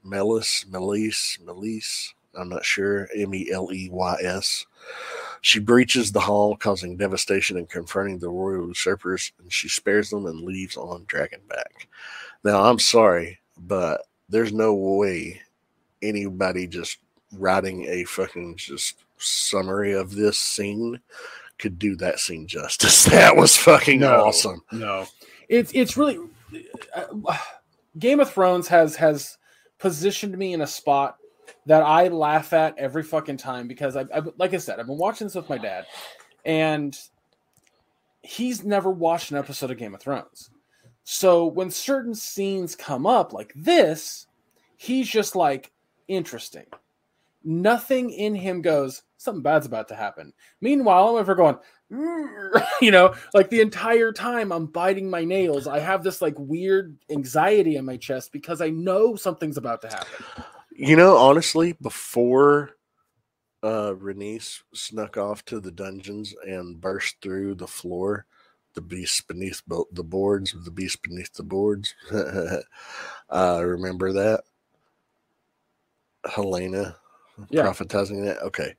[0.07, 4.65] Melis, Melis, Melis, I'm not sure, M E L E Y S.
[5.41, 10.25] She breaches the hall, causing devastation and confronting the royal usurpers, and she spares them
[10.25, 11.87] and leaves on Dragonback.
[12.43, 15.41] Now, I'm sorry, but there's no way
[16.01, 16.97] anybody just
[17.33, 20.99] writing a fucking just summary of this scene
[21.59, 23.05] could do that scene justice.
[23.09, 24.25] That was fucking No.
[24.25, 24.61] awesome.
[24.71, 25.07] No,
[25.49, 26.19] it's it's really
[26.95, 27.37] uh,
[27.97, 29.37] Game of Thrones has has
[29.79, 31.17] positioned me in a spot
[31.65, 34.97] that I laugh at every fucking time because I, I like I said I've been
[34.97, 35.85] watching this with my dad,
[36.45, 36.97] and
[38.21, 40.49] he's never watched an episode of Game of Thrones.
[41.03, 44.27] So when certain scenes come up like this,
[44.75, 45.71] he's just like
[46.07, 46.65] interesting.
[47.43, 50.33] Nothing in him goes something bad's about to happen.
[50.61, 51.57] Meanwhile, I'm over going,
[52.81, 55.67] you know, like the entire time I'm biting my nails.
[55.67, 59.89] I have this like weird anxiety in my chest because I know something's about to
[59.89, 60.25] happen.
[60.71, 62.71] You know, honestly, before
[63.63, 68.25] uh Rhaenys snuck off to the dungeons and burst through the floor,
[68.73, 71.95] the beast beneath bo- the boards, the beast beneath the boards.
[73.29, 74.43] uh remember that?
[76.25, 76.95] Helaena
[77.49, 77.63] Yeah.
[77.63, 78.41] prophetizing that.
[78.43, 78.75] Okay.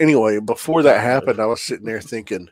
[0.00, 2.48] Anyway, before that happened, I was sitting there thinking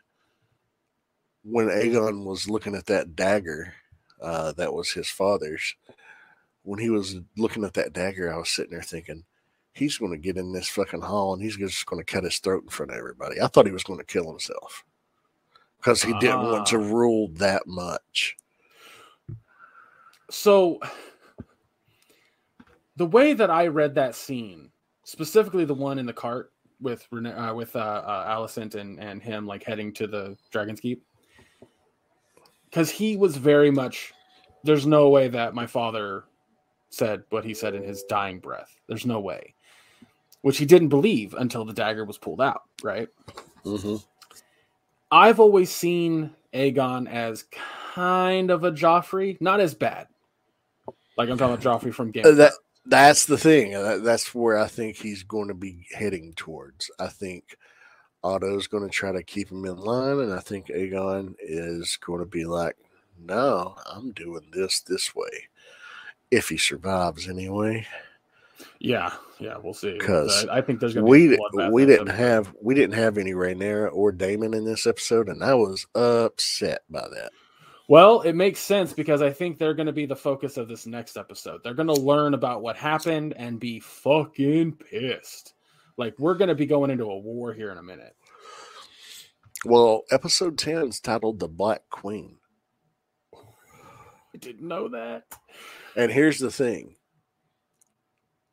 [1.43, 3.75] when Aegon was looking at that dagger,
[4.21, 5.75] uh, that was his father's.
[6.63, 9.25] When he was looking at that dagger, I was sitting there thinking,
[9.73, 12.39] he's going to get in this fucking hall and he's just going to cut his
[12.39, 13.41] throat in front of everybody.
[13.41, 14.85] I thought he was going to kill himself
[15.79, 16.89] because he didn't want to Ah.
[16.89, 18.37] rule that much.
[20.31, 20.79] So
[22.97, 24.71] the way that I read that scene,
[25.05, 26.52] specifically the one in the cart
[26.83, 31.03] with uh, with uh, uh, Alicent and and him like heading to the Dragon's Keep,
[32.69, 34.13] because he was very much.
[34.65, 36.25] There's no way that my father
[36.91, 38.71] said what he said in his dying breath.
[38.89, 39.55] There's no way.
[40.43, 43.09] which he didn't believe until the dagger was pulled out, right?
[43.65, 43.97] hmm
[45.11, 47.45] I've always seen Aegon as
[47.95, 50.09] kind of a Joffrey, not as bad.
[51.17, 52.25] Like I'm talking about Joffrey from Game.
[52.27, 52.62] of Uh, That Thrones.
[52.85, 53.73] That's the thing.
[54.03, 56.91] That's where I think he's going to be heading towards.
[56.99, 57.57] I think
[58.25, 62.21] Otto's going to try to keep him in line, and I think Aegon is going
[62.21, 62.77] to be like,
[63.19, 65.49] "No, I'm doing this this way."
[66.31, 67.87] If he survives, anyway.
[68.79, 69.99] Yeah, yeah, we'll see.
[69.99, 71.39] 'Cause I, I think there's gonna we be
[71.71, 75.55] we didn't have we didn't have any Rhaenyra or Daemon in this episode, and I
[75.55, 77.33] was upset by that.
[77.93, 80.87] Well, it makes sense because I think they're going to be the focus of this
[80.87, 81.61] next episode.
[81.63, 85.53] They're going to learn about what happened and be fucking pissed.
[85.99, 88.17] Like we're going to be going into a war here in a minute.
[89.67, 92.39] Well, episode ten is titled "The Black Queen,"
[93.35, 95.25] I didn't know that.
[95.95, 96.97] and here's the thing: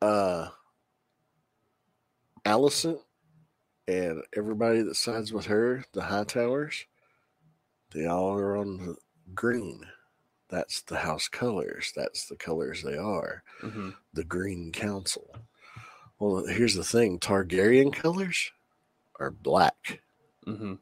[0.02, 0.50] uh,
[2.46, 3.00] Alicent
[3.88, 6.84] and everybody that sides with her, the Hightowers,
[7.92, 8.96] they all are on the
[9.36, 9.86] green.
[10.50, 11.94] That's the house colors.
[11.96, 13.44] That's the colors they are.
[13.62, 13.96] Mhm.
[14.14, 15.30] the Green Council.
[16.18, 18.52] Well, here's the thing Targaryen colors
[19.20, 20.02] are black.
[20.48, 20.80] Mhm.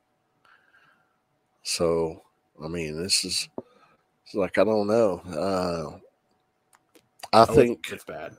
[1.63, 2.23] So,
[2.63, 3.49] I mean, this is
[4.33, 5.19] like, I don't know.
[5.27, 5.99] Uh,
[7.33, 8.37] I Oh, think, it's bad.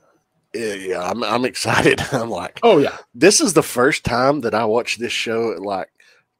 [0.53, 2.01] yeah, yeah, I'm, I'm excited.
[2.11, 5.61] I'm like, Oh yeah, this is the first time that I watch this show at
[5.61, 5.89] like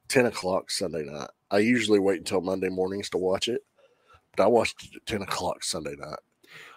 [0.09, 1.29] 10 o'clock Sunday night.
[1.51, 3.61] I usually wait until Monday mornings to watch it,
[4.35, 6.19] but I watched it at 10 o'clock Sunday night.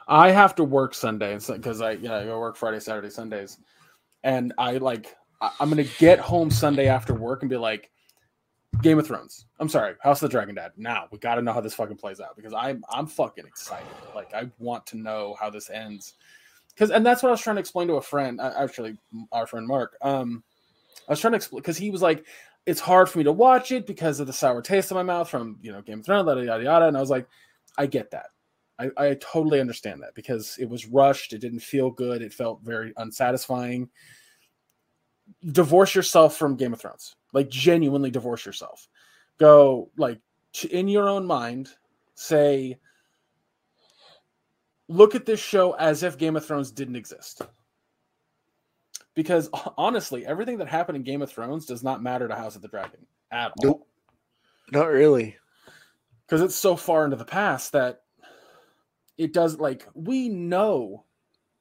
[0.09, 3.59] I have to work Sunday because I yeah I go work Friday, Saturday, Sundays,
[4.23, 7.91] and I like I- I'm gonna get home Sunday after work and be like,
[8.81, 9.47] Game of Thrones.
[9.61, 10.73] I'm sorry, House of the Dragon Dad.
[10.77, 13.87] Now we got to know how this fucking plays out because I'm I'm fucking excited.
[14.15, 16.15] Like I want to know how this ends
[16.75, 18.41] because and that's what I was trying to explain to a friend.
[18.41, 18.97] Actually,
[19.31, 19.97] our friend Mark.
[20.03, 20.43] Um,
[21.09, 22.25] I was trying to explain because he was like,
[22.67, 25.29] it's hard for me to watch it because of the sour taste in my mouth
[25.29, 26.87] from you know Game of Thrones, yada yada yada.
[26.87, 27.27] And I was like,
[27.79, 28.27] I get that.
[28.79, 31.33] I, I totally understand that because it was rushed.
[31.33, 32.23] It didn't feel good.
[32.23, 33.89] It felt very unsatisfying.
[35.53, 37.17] Divorce yourself from Game of Thrones.
[37.33, 38.89] Like genuinely divorce yourself.
[39.39, 40.21] Go like
[40.71, 41.69] in your own mind.
[42.15, 42.79] Say,
[44.89, 47.43] look at this show as if Game of Thrones didn't exist.
[49.15, 52.63] Because honestly, everything that happened in Game of Thrones does not matter to House of
[52.63, 53.89] the Dragon at all Nope.
[54.73, 55.37] Not really.
[56.27, 58.03] because it's so far into the past that
[59.19, 61.05] it does like we know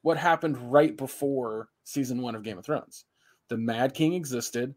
[0.02, 3.04] what happened right before season one of Game of Thrones.
[3.48, 4.74] The Mad King existed.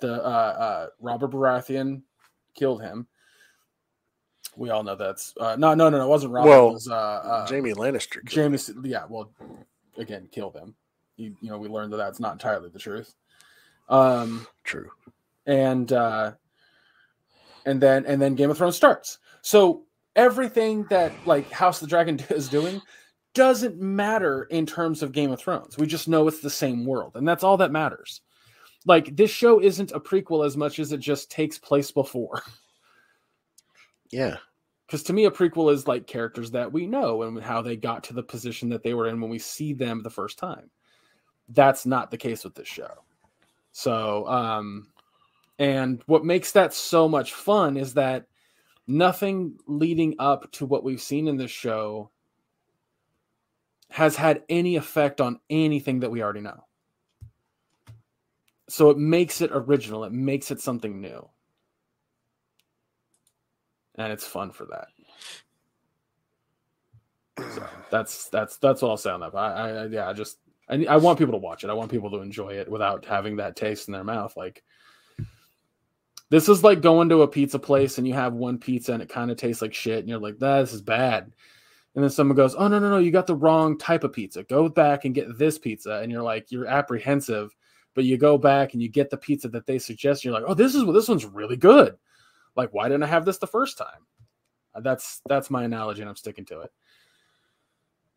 [0.00, 2.02] The uh, uh, Robert Baratheon
[2.54, 3.06] killed him.
[4.56, 6.04] We all know that's uh, no, no, no, no.
[6.04, 6.48] It wasn't Robert.
[6.50, 8.24] Well, it was uh, uh, Jaime Lannister.
[8.24, 8.70] James.
[8.82, 9.32] Yeah, well,
[9.96, 10.74] again, kill him.
[11.16, 13.14] You, you know, we learned that that's not entirely the truth.
[13.88, 14.90] Um, True.
[15.46, 16.32] and uh
[17.66, 19.84] and then and then game of thrones starts so
[20.16, 22.80] everything that like house of the dragon is doing
[23.34, 27.16] doesn't matter in terms of game of thrones we just know it's the same world
[27.16, 28.20] and that's all that matters
[28.86, 32.42] like this show isn't a prequel as much as it just takes place before
[34.10, 34.36] Yeah.
[34.86, 38.04] because to me a prequel is like characters that we know and how they got
[38.04, 40.70] to the position that they were in when we see them the first time
[41.50, 43.04] that's not the case with this show
[43.72, 44.88] so um
[45.58, 48.26] and what makes that so much fun is that
[48.86, 52.10] nothing leading up to what we've seen in this show
[53.90, 56.64] has had any effect on anything that we already know
[58.68, 61.28] so it makes it original it makes it something new
[63.96, 64.88] and it's fun for that.
[67.54, 69.34] So that's that's that's what I'll say on that.
[69.34, 70.38] I, I yeah, I just
[70.72, 71.70] I, I want people to watch it.
[71.70, 74.36] I want people to enjoy it without having that taste in their mouth.
[74.36, 74.62] Like
[76.30, 79.08] this is like going to a pizza place and you have one pizza and it
[79.08, 81.32] kind of tastes like shit, and you're like, nah, this is bad.
[81.94, 84.42] And then someone goes, Oh no, no, no, you got the wrong type of pizza.
[84.44, 85.96] Go back and get this pizza.
[85.96, 87.54] And you're like, you're apprehensive,
[87.94, 90.24] but you go back and you get the pizza that they suggest.
[90.24, 91.96] You're like, oh, this is this one's really good.
[92.56, 94.06] Like, why didn't I have this the first time?
[94.80, 96.72] That's that's my analogy, and I'm sticking to it.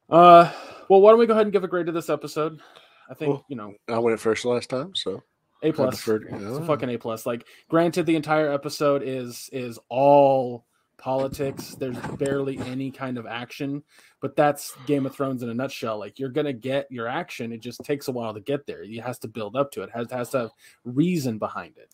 [0.09, 0.51] Uh,
[0.89, 2.61] well, why don't we go ahead and give a grade to this episode?
[3.09, 5.21] I think Well, you know I went first last time, so
[5.63, 5.95] A plus.
[5.97, 7.25] deferred- It's a fucking a plus.
[7.25, 10.65] Like, granted, the entire episode is is all
[10.97, 11.75] politics.
[11.75, 13.83] There's barely any kind of action,
[14.21, 15.99] but that's Game of Thrones in a nutshell.
[15.99, 17.51] Like, you're gonna get your action.
[17.51, 18.81] It just takes a while to get there.
[18.83, 19.89] It has to build up to it.
[19.89, 20.51] it has has to have
[20.83, 21.89] reason behind it,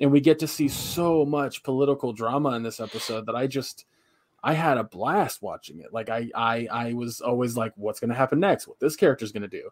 [0.00, 3.84] and we get to see so much political drama in this episode that I just.
[4.42, 5.92] I had a blast watching it.
[5.92, 8.66] Like I, I, I was always like, "What's going to happen next?
[8.66, 9.70] What this character's going to do?"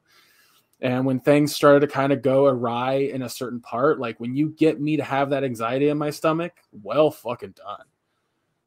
[0.80, 4.34] And when things started to kind of go awry in a certain part, like when
[4.34, 7.84] you get me to have that anxiety in my stomach, well fucking done.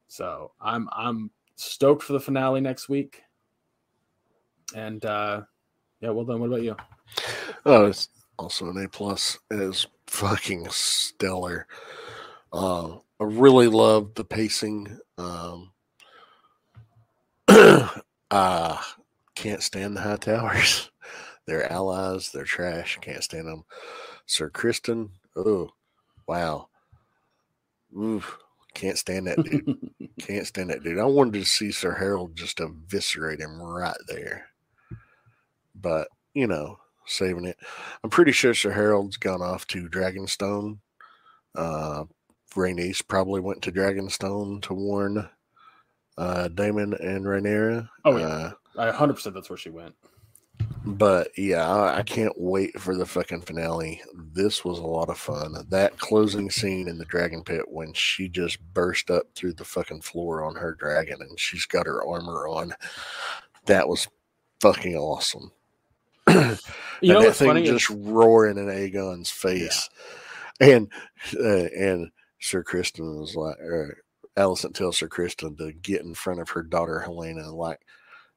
[0.08, 3.24] So I'm I'm stoked for the finale next week.
[4.76, 5.42] And uh
[6.02, 6.40] yeah, well done.
[6.40, 6.76] What about you?
[7.66, 9.40] Oh, it's also an A plus.
[9.50, 11.68] is fucking stellar.
[12.52, 15.00] Uh, I really love the pacing.
[15.18, 15.72] Um,
[18.32, 18.78] uh,
[19.36, 20.90] can't stand the Hightowers.
[21.46, 22.32] They're allies.
[22.32, 22.98] They're trash.
[23.02, 23.64] Can't stand them.
[24.26, 25.10] Sir Criston.
[25.36, 25.70] Oh,
[26.28, 26.70] wow.
[27.98, 28.38] Oof.
[28.74, 29.78] Can't stand that dude.
[30.20, 31.00] Can't stand that dude.
[31.00, 34.48] I wanted to see Sir Harold just eviscerate him right there.
[35.76, 37.58] But, you know, saving it.
[38.04, 40.80] I'm pretty sure Sir Harold's gone off to Dragonstone.
[41.56, 42.06] Uh,
[42.56, 45.30] Rhaenys probably went to Dragonstone to warn
[46.18, 47.90] uh, Daemon and Rhaenyra.
[48.06, 48.52] Oh, yeah.
[48.78, 49.96] Uh, 100% that's where she went.
[50.86, 54.02] But yeah, I, I can't wait for the fucking finale.
[54.34, 55.56] This was a lot of fun.
[55.70, 60.02] That closing scene in the dragon pit when she just burst up through the fucking
[60.02, 62.74] floor on her dragon and she's got her armor on.
[63.66, 64.08] That was
[64.60, 65.52] fucking awesome.
[66.30, 66.60] you and
[67.02, 67.64] know that thing funny?
[67.66, 69.90] just roaring in Aegon's face.
[70.60, 70.68] Yeah.
[70.68, 70.92] And
[71.40, 74.03] uh, and Sir Criston was like, or
[74.38, 77.82] Alicent tells Sir Criston to get in front of her daughter Helaena, like,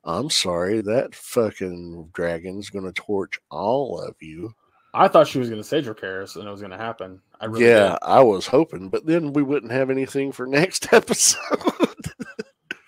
[0.05, 4.55] I'm sorry, that fucking dragon's gonna torch all of you.
[4.95, 7.21] I thought she was gonna say Dracarys and it was gonna happen.
[7.41, 7.99] I really yeah, did.
[8.03, 11.41] I was hoping, but then we wouldn't have anything for next episode.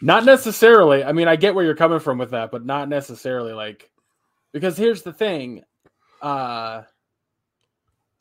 [0.00, 1.04] not necessarily.
[1.04, 3.90] I mean, I get where you're coming from with that, but not necessarily like
[4.52, 5.64] because here's the thing.
[6.22, 6.82] Uh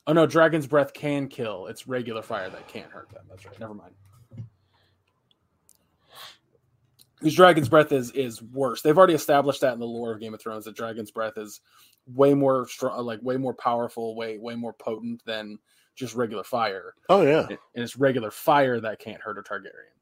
[0.06, 1.66] oh no, dragon's breath can kill.
[1.66, 3.24] It's regular fire that can't hurt them.
[3.30, 3.58] That's right.
[3.60, 3.94] Never mind.
[7.18, 8.82] Because Dragon's Breath is is worse.
[8.82, 11.60] They've already established that in the lore of Game of Thrones that Dragon's Breath is
[12.06, 15.58] way more strong, uh, like way more powerful, way way more potent than
[15.94, 16.94] just regular fire.
[17.08, 19.94] Oh yeah, and it's regular fire that can't hurt a Targaryen.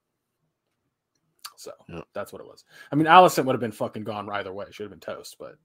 [1.57, 2.03] So yeah.
[2.13, 2.65] that's what it was.
[2.93, 4.67] I mean, Alicent would have been fucking gone either way.
[4.69, 5.57] She should have been toast, but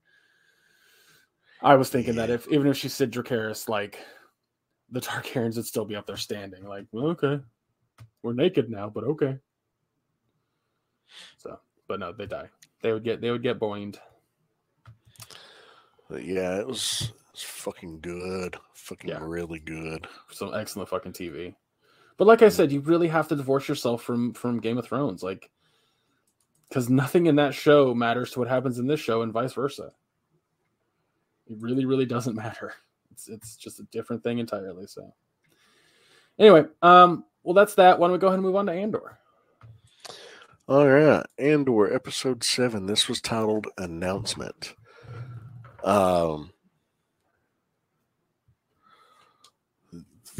[1.60, 2.26] I was thinking yeah.
[2.26, 3.98] that if even if she said Dracarys, like
[4.90, 6.64] the Targaryens would still be up there standing.
[6.64, 7.40] Like, well, okay,
[8.22, 9.38] we're naked now, but okay.
[11.38, 11.58] So,
[11.88, 12.48] but no, they die.
[12.82, 13.98] They would get they would get boinged.
[16.08, 19.18] But yeah, it was, it was fucking good, fucking yeah.
[19.22, 20.06] really good.
[20.30, 21.54] Some excellent fucking TV.
[22.18, 25.22] But like I said, you really have to divorce yourself from from Game of Thrones,
[25.22, 25.50] like
[26.68, 29.92] because nothing in that show matters to what happens in this show, and vice versa.
[31.48, 32.74] It really, really doesn't matter.
[33.10, 34.86] It's it's just a different thing entirely.
[34.86, 35.12] So,
[36.38, 37.98] anyway, um, well, that's that.
[37.98, 39.18] Why don't we go ahead and move on to Andor?
[40.68, 42.86] All right, Andor episode seven.
[42.86, 44.76] This was titled "Announcement."
[45.82, 46.52] Um,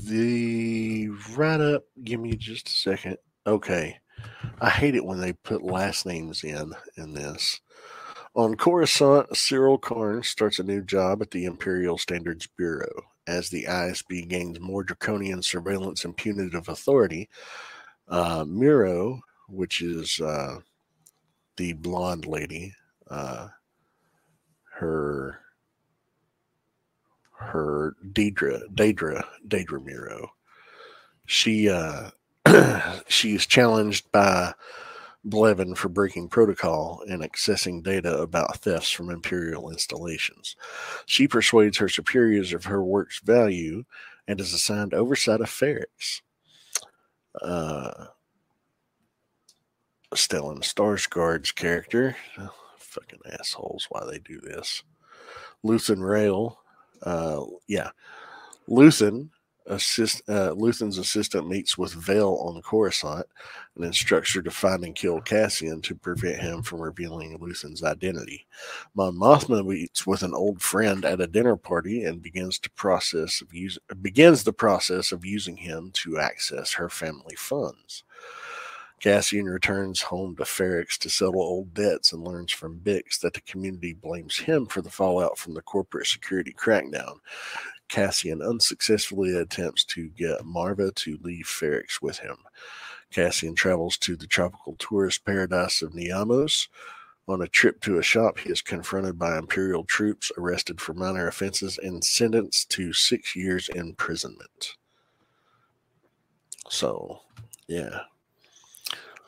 [0.04, 1.82] the write up.
[2.04, 3.16] Give me just a second.
[3.48, 3.98] Okay,
[4.60, 7.60] I hate it when they put last names in in this.
[8.36, 13.02] On Coruscant, Syril Karn starts a new job at the Imperial Standards Bureau.
[13.26, 17.28] As the ISB gains more draconian surveillance and punitive authority,
[18.06, 19.20] uh, Meero
[19.52, 20.58] which is uh,
[21.56, 22.74] the blonde lady.
[23.10, 23.48] Uh,
[24.74, 25.38] her
[27.38, 30.28] her Deidre Deidre Deidre Meero.
[31.26, 32.10] She uh,
[33.08, 34.54] she is challenged by
[35.24, 40.56] Blevin for breaking protocol and accessing data about thefts from Imperial installations.
[41.06, 43.84] She persuades her superiors of her work's value
[44.26, 46.22] and is assigned oversight of Ferrix.
[47.40, 48.06] Uh,
[50.14, 52.16] Stellan Skarsgård's character.
[52.38, 54.82] Oh, fucking assholes, why they do this.
[55.64, 56.58] Luthen Rael,
[57.02, 57.90] uh, yeah,
[58.68, 59.30] Luthen
[59.66, 63.26] assist uh, Luthen's assistant meets with Vel on Coruscant
[63.76, 68.46] and instructs her to find and kill Cassian to prevent him from revealing Luthen's identity.
[68.94, 73.40] Mon Mothma meets with an old friend at a dinner party and begins to process
[73.40, 78.04] of use, begins the process of using him to access her family funds.
[79.02, 83.40] Cassian returns home to Ferrix to settle old debts and learns from Bix that the
[83.40, 87.16] community blames him for the fallout from the corporate security crackdown.
[87.88, 92.36] Cassian unsuccessfully attempts to get Marva to leave Ferrix with him.
[93.10, 96.68] Cassian travels to the tropical tourist paradise of Niamos.
[97.26, 101.26] On a trip to a shop, he is confronted by Imperial troops, arrested for minor
[101.26, 104.76] offenses, and sentenced to six years imprisonment.
[106.68, 107.22] So,
[107.66, 108.02] yeah,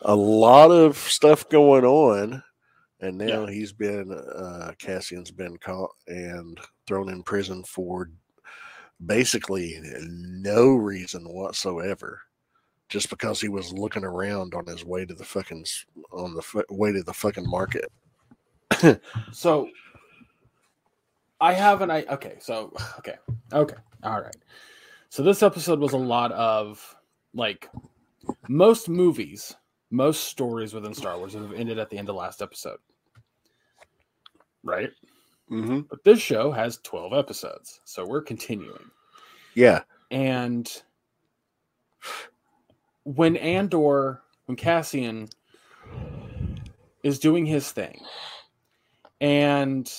[0.02, 2.42] a lot of stuff going on,
[3.00, 3.50] and now yeah.
[3.50, 8.10] he's been uh, Cassian's been caught and thrown in prison for
[9.06, 12.20] basically no reason whatsoever
[12.88, 15.64] just because he was looking around on his way to the fucking
[16.12, 17.90] on the way to the fucking market
[19.32, 19.68] So
[21.40, 23.16] I have an I okay, so okay.
[23.52, 23.76] Okay.
[24.02, 24.36] All right.
[25.08, 26.96] So this episode was a lot of
[27.34, 27.68] like
[28.48, 29.54] most movies,
[29.94, 32.78] most stories within Star Wars have ended at the end of last episode.
[34.64, 34.90] Right?
[35.50, 35.80] mm-hmm.
[35.88, 37.80] But this show has 12 episodes.
[37.84, 38.90] So we're continuing.
[39.54, 40.70] yeah And
[43.04, 45.28] when Andor, when Cassian
[47.02, 48.00] is doing his thing,
[49.20, 49.90] and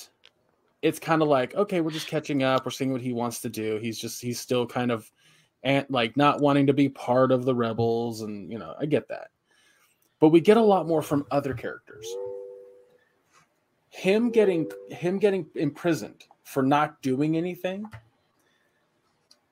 [0.82, 2.64] it's kind of like, okay, we're just catching up.
[2.64, 3.78] We're seeing what he wants to do.
[3.80, 5.10] He's just, he's still kind of,
[5.62, 9.08] and like not wanting to be part of the rebels, and you know, I get
[9.08, 9.28] that.
[10.20, 12.06] But we get a lot more from other characters.
[13.90, 17.84] Him getting him getting imprisoned for not doing anything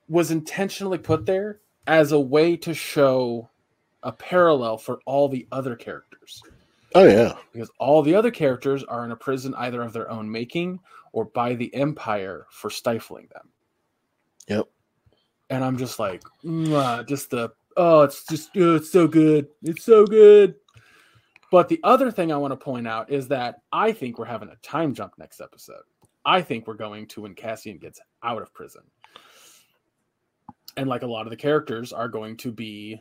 [0.09, 3.49] was intentionally put there as a way to show
[4.03, 6.43] a parallel for all the other characters
[6.95, 10.31] oh yeah because all the other characters are in a prison either of their own
[10.31, 10.78] making
[11.12, 13.49] or by the empire for stifling them
[14.49, 14.66] Yep.
[15.49, 16.23] and i'm just like
[17.07, 19.48] just the oh it's just oh, it's so good.
[19.62, 20.56] It's so good.
[21.51, 24.48] But the other thing i want to point out is that i think we're having
[24.48, 25.82] a time jump next episode.
[26.24, 28.82] I think we're going to when cassian gets out of prison.
[30.76, 33.01] And like a lot of the characters are going to be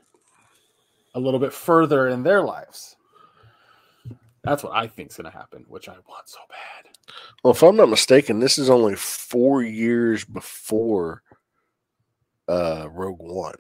[1.16, 2.96] a little bit further in their lives.
[4.44, 6.92] That's what i think is going to happen which i want so bad.
[7.44, 11.24] Well if i'm not mistaken this is only four years before
[12.48, 13.56] uh rogue one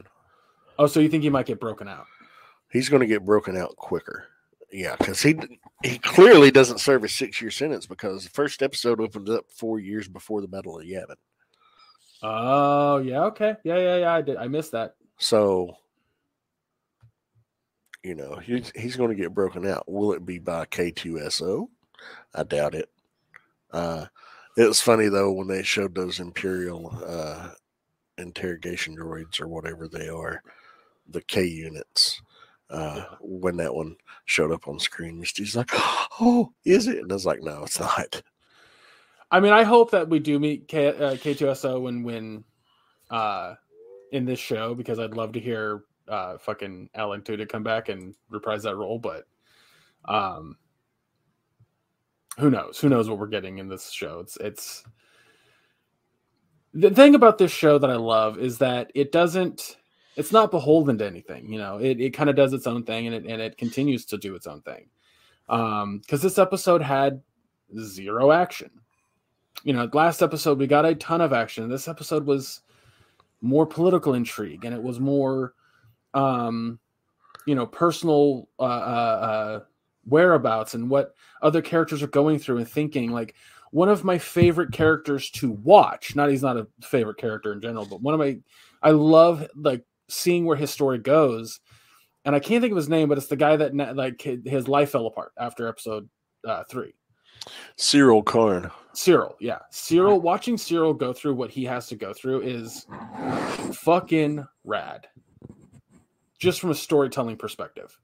[0.79, 2.05] oh so you think he might get broken out
[2.71, 4.25] he's going to get broken out quicker
[4.71, 5.35] yeah because he
[5.83, 9.79] he clearly doesn't serve a six year sentence because the first episode opens up four
[9.79, 11.15] years before the battle of yavin
[12.23, 15.77] oh yeah okay yeah yeah yeah i did i missed that So,
[18.03, 19.89] you know, he's, he's going to get broken out.
[19.89, 21.67] Will it be by K2SO?
[22.33, 22.89] I doubt it.
[23.71, 24.07] Uh,
[24.57, 27.49] it was funny, though, when they showed those Imperial uh,
[28.17, 30.41] interrogation droids or whatever they are,
[31.13, 32.21] the K units.
[32.69, 33.95] Uh, when that one
[34.25, 37.79] showed up on screen, Misty's like, "Oh, is it?" And I was like, "No, it's
[37.79, 38.21] not."
[39.31, 42.43] I mean, I hope that we do meet K, uh, K2SO when when
[43.09, 43.55] uh,
[44.11, 48.15] in this show because I'd love to hear uh, fucking Alan Tudyk come back and
[48.29, 48.99] reprise that role.
[48.99, 49.25] But
[50.05, 50.57] um,
[52.37, 52.79] who knows?
[52.79, 54.19] Who knows what we're getting in this show?
[54.19, 54.83] It's it's
[56.73, 59.77] the thing about this show that I love is that it doesn't.
[60.15, 61.77] It's not beholden to anything, you know.
[61.77, 64.35] It, it kind of does its own thing, and it and it continues to do
[64.35, 64.87] its own thing.
[65.49, 67.21] Um, because this episode had
[67.77, 68.69] zero action
[69.63, 71.69] you know, last episode we got a ton of action.
[71.69, 72.61] This episode was
[73.41, 75.53] more political intrigue and it was more
[76.13, 76.79] um
[77.45, 79.59] you know, personal uh, uh uh
[80.05, 83.35] whereabouts and what other characters are going through and thinking like
[83.71, 87.85] one of my favorite characters to watch, not he's not a favorite character in general,
[87.85, 88.37] but one of my
[88.81, 89.83] I love like
[90.13, 91.59] seeing where his story goes.
[92.25, 94.91] And I can't think of his name, but it's the guy that like his life
[94.91, 96.09] fell apart after episode
[96.47, 96.93] uh, 3.
[97.77, 98.71] Syril Karn.
[98.93, 99.59] Syril, yeah.
[99.71, 102.85] Syril, watching Syril go through what he has to go through is
[103.73, 105.07] fucking rad.
[106.39, 107.97] Just from a storytelling perspective.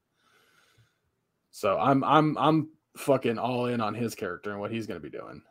[1.50, 5.10] So I'm I'm I'm fucking all in on his character and what he's gonna be
[5.10, 5.42] doing.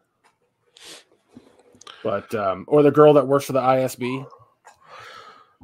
[2.04, 4.26] But um or the girl that works for the ISB.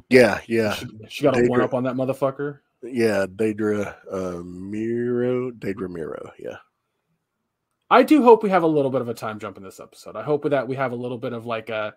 [0.08, 2.60] Yeah, yeah, She, she got a one up on that motherfucker.
[2.82, 3.26] yeah.
[3.26, 6.30] Dedra uh, Meero, Dedra Meero.
[6.38, 6.56] Yeah.
[7.90, 10.16] I do hope we have a little bit of a time jump in this episode.
[10.16, 11.94] I hope that we have a little bit of like a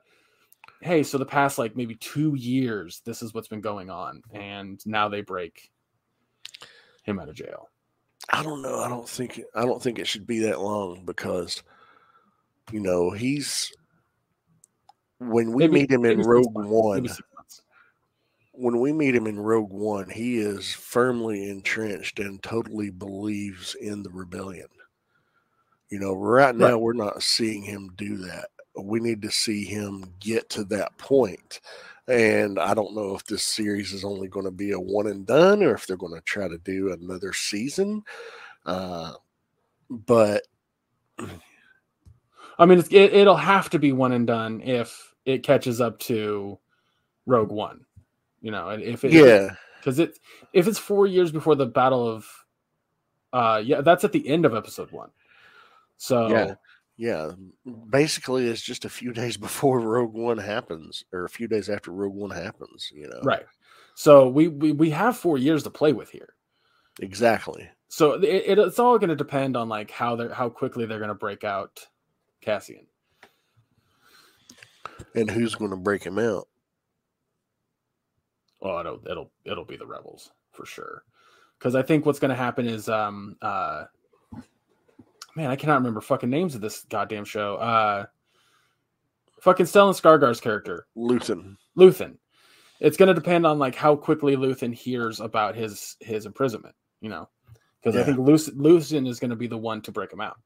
[0.81, 4.79] hey, so the past like maybe two years, this is what's been going on, and
[4.85, 5.69] now they break
[7.03, 7.69] him out of jail.
[8.31, 8.79] I don't know.
[8.79, 11.63] I don't think I don't think it should be that long because
[12.71, 13.71] you know he's
[15.19, 17.07] when we Maybe- meet him in Rogue One.
[18.59, 18.75] Maybe six months.
[18.75, 24.03] When we meet him in Rogue One, he is firmly entrenched and totally believes in
[24.03, 24.67] the rebellion.
[25.89, 26.79] You know, right now Right.
[26.79, 28.49] we're not seeing him do that.
[28.81, 31.61] We need to see him get to that point.
[32.07, 35.25] And I don't know if this series is only going to be a one and
[35.25, 38.03] done or if they're going to try to do another season.
[38.65, 39.13] Uh,
[39.89, 40.43] but
[42.59, 46.59] I mean, it, it'll have to be one and done if it catches up to
[47.25, 47.85] Rogue One.
[48.41, 49.49] You know, and if it, yeah,
[49.79, 50.17] because it
[50.53, 52.25] if it's four years before the Battle of,
[53.33, 55.09] uh, yeah, that's at the end of Episode One.
[55.97, 56.53] So Yeah.
[56.97, 57.31] yeah.
[57.89, 61.91] Basically, it's just a few days before Rogue One happens, or a few days after
[61.91, 62.91] Rogue One happens.
[62.93, 63.45] You know, Right.
[63.95, 66.33] So we we, we have four years to play with here.
[67.01, 67.69] Exactly.
[67.89, 70.99] So it, it, it's all going to depend on like how they're how quickly they're
[70.99, 71.85] going to break out
[72.39, 72.85] Cassian.
[75.15, 76.47] And who's going to break him out?
[78.61, 81.03] Oh, it'll it'll it'll be the rebels for sure.
[81.57, 83.85] Because I think what's going to happen is um uh
[85.35, 87.55] man I cannot remember fucking names of this goddamn show.
[87.55, 88.05] Uh,
[89.41, 91.55] fucking Stellan Skarsgård's character Luthen.
[91.77, 92.17] Luthen.
[92.79, 96.75] It's going to depend on like how quickly Luthen hears about his his imprisonment.
[97.01, 97.29] You know,
[97.81, 100.37] because I think Luthen, Luthen is going to be the one to break him out.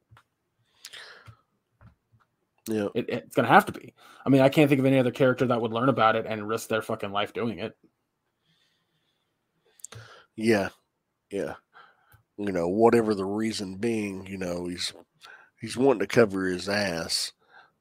[2.67, 2.87] Yeah.
[2.95, 3.93] It, it's going to have to be.
[4.25, 6.47] I mean, I can't think of any other character that would learn about it and
[6.47, 7.75] risk their fucking life doing it.
[10.35, 10.69] Yeah.
[11.31, 11.55] Yeah.
[12.37, 14.93] You know, whatever the reason being, you know, he's
[15.59, 17.31] he's wanting to cover his ass.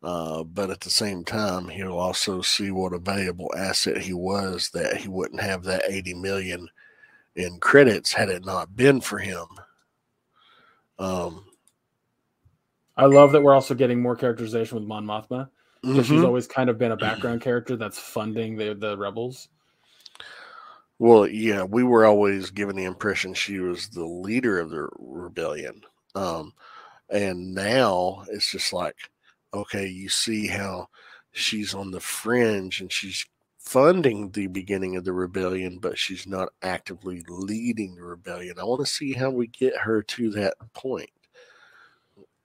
[0.02, 4.70] Uh, but at the same time, he'll also see what a valuable asset he was
[4.70, 6.68] that he wouldn't have that 80 million
[7.36, 9.46] in credits had it not been for him.
[10.98, 11.44] Um,
[12.96, 15.48] I love that we're also getting more characterization with Mon Mothma
[15.82, 19.48] because she's always kind of been a background character that's funding the the rebels.
[21.02, 25.82] Well, yeah, we were always given the impression she was the leader of the rebellion.
[26.14, 26.52] Um,
[27.10, 28.94] and now it's just like,
[29.52, 30.86] okay, you see how
[31.32, 33.26] she's on the fringe and she's
[33.58, 38.60] funding the beginning of the rebellion, but she's not actively leading the rebellion.
[38.60, 41.10] I want to see how we get her to that point.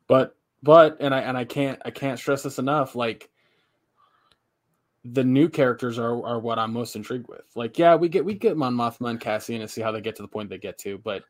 [0.08, 2.96] But but and I and I can't I can't stress this enough.
[2.96, 3.30] Like
[5.12, 7.46] the new characters are are what I'm most intrigued with.
[7.56, 10.16] Like yeah, we get we get Mon Mothma and Cassian and see how they get
[10.18, 10.98] to the point they get to.
[10.98, 11.24] But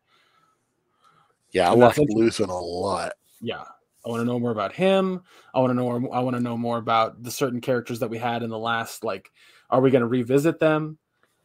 [1.51, 3.13] Yeah, I like Luthen a lot.
[3.41, 3.63] yeah,
[4.05, 5.21] I want to know more about him.
[5.53, 8.09] I want to know more, I want to know more about the certain characters that
[8.09, 9.03] we had in the last.
[9.03, 9.31] Like,
[9.69, 10.97] are we going to revisit them?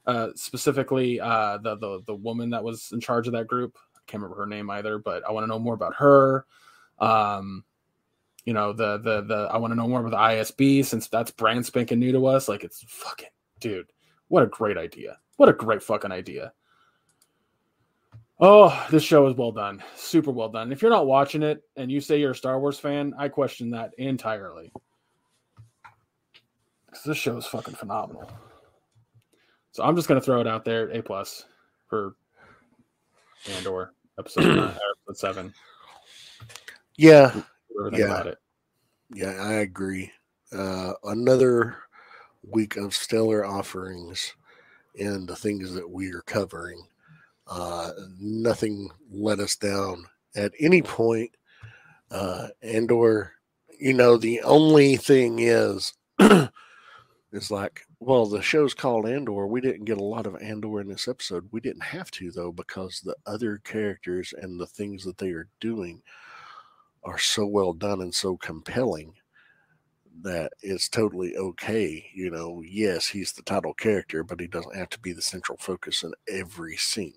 [0.06, 3.76] Uh, specifically, uh, the the the woman that was in charge of that group.
[3.96, 6.44] I can't remember her name either, but I want to know more about her.
[6.98, 7.64] Um,
[8.44, 11.30] you know, the the the I want to know more about the ISB since that's
[11.30, 12.48] brand spanking new to us.
[12.48, 13.28] Like, it's fucking
[13.60, 13.86] dude.
[14.28, 15.18] What a great idea!
[15.36, 16.52] What a great fucking idea!
[18.40, 19.82] Oh, this show is well done.
[19.94, 20.72] Super well done.
[20.72, 23.70] If you're not watching it and you say you're a Star Wars fan, I question
[23.70, 24.72] that entirely.
[26.86, 28.30] Because this show is fucking phenomenal.
[29.70, 31.44] So I'm just gonna throw it out there, A plus
[31.88, 32.16] for
[33.56, 34.58] Andor episode nine,
[35.08, 35.54] episode seven.
[36.96, 37.42] Yeah,
[37.92, 38.04] Yeah.
[38.06, 38.38] about it.
[39.14, 40.12] Yeah, I agree.
[40.52, 41.76] Uh, another
[42.42, 44.34] week of stellar offerings
[44.98, 46.86] and the things that we are covering.
[47.46, 51.30] Uh, nothing let us down at any point.
[52.10, 53.32] Uh, and or,
[53.78, 55.94] you know, the only thing is,
[57.32, 59.46] is like, well, the show's called Andor.
[59.46, 61.48] We didn't get a lot of Andor in this episode.
[61.52, 65.48] We didn't have to though, because the other characters and the things that they are
[65.60, 66.02] doing
[67.04, 69.14] are so well done and so compelling
[70.22, 72.04] that it's totally okay.
[72.14, 75.58] You know, yes, he's the title character, but he doesn't have to be the central
[75.58, 77.14] focus in every scene.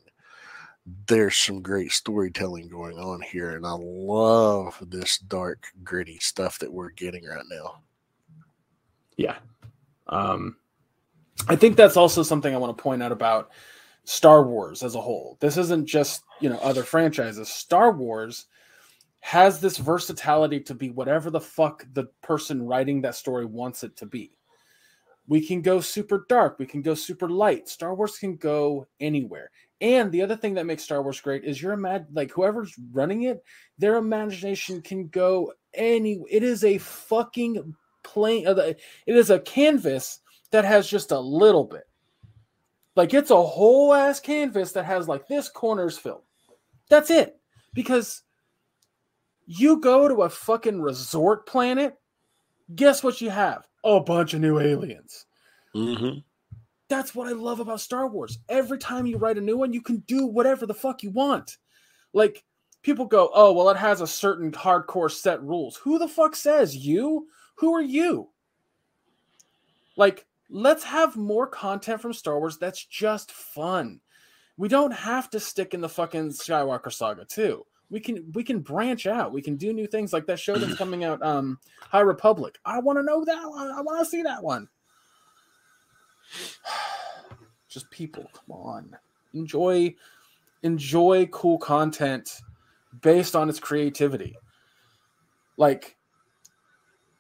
[1.07, 6.71] There's some great storytelling going on here, and I love this dark, gritty stuff that
[6.71, 7.81] we're getting right now.
[9.17, 9.37] Yeah.
[10.07, 10.57] Um,
[11.47, 13.49] I think that's also something I want to point out about
[14.03, 15.37] Star Wars as a whole.
[15.39, 17.49] This isn't just, you know, other franchises.
[17.49, 18.45] Star Wars
[19.25, 23.97] has this versatility to be whatever the fuck the person writing that story wants it
[23.97, 24.31] to be.
[25.27, 27.67] We can go super dark, we can go super light.
[27.67, 29.49] Star Wars can go anywhere.
[29.81, 33.23] And the other thing that makes Star Wars great is your imag like whoever's running
[33.23, 33.43] it,
[33.79, 37.73] their imagination can go any it is a fucking
[38.03, 38.77] plain uh, it
[39.07, 40.19] is a canvas
[40.51, 41.87] that has just a little bit.
[42.95, 46.21] Like it's a whole ass canvas that has like this corner's filled.
[46.89, 47.39] That's it.
[47.73, 48.21] Because
[49.45, 51.97] you go to a fucking resort planet,
[52.75, 53.67] guess what you have?
[53.83, 55.25] A bunch of new aliens.
[55.75, 56.19] Mm-hmm.
[56.87, 58.39] That's what I love about Star Wars.
[58.49, 61.57] Every time you write a new one, you can do whatever the fuck you want.
[62.13, 62.43] Like
[62.81, 66.75] people go, "Oh, well it has a certain hardcore set rules." Who the fuck says
[66.75, 67.27] you?
[67.55, 68.29] Who are you?
[69.97, 73.99] Like let's have more content from Star Wars that's just fun.
[74.57, 77.65] We don't have to stick in the fucking Skywalker saga too.
[77.89, 79.31] We can we can branch out.
[79.31, 82.57] We can do new things like that show that's coming out um High Republic.
[82.65, 83.71] I want to know that one.
[83.71, 84.67] I want to see that one.
[87.67, 88.97] Just people, come on.
[89.33, 89.93] Enjoy
[90.63, 92.41] enjoy cool content
[93.01, 94.37] based on its creativity.
[95.57, 95.95] Like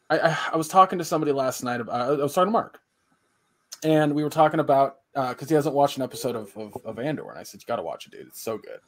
[0.09, 1.81] I, I, I was talking to somebody last night.
[1.81, 2.79] About, I was talking to Mark,
[3.83, 6.99] and we were talking about because uh, he hasn't watched an episode of, of, of
[6.99, 8.27] Andor, and I said you got to watch it, dude.
[8.27, 8.79] It's so good.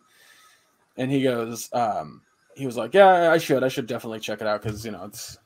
[0.98, 2.22] And he goes, um,
[2.56, 5.06] he was like, yeah, I should, I should definitely check it out because you know
[5.06, 5.38] it's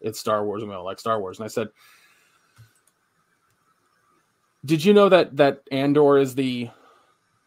[0.00, 1.38] it's Star Wars and we all like Star Wars.
[1.38, 1.68] And I said,
[4.64, 6.68] did you know that that Andor is the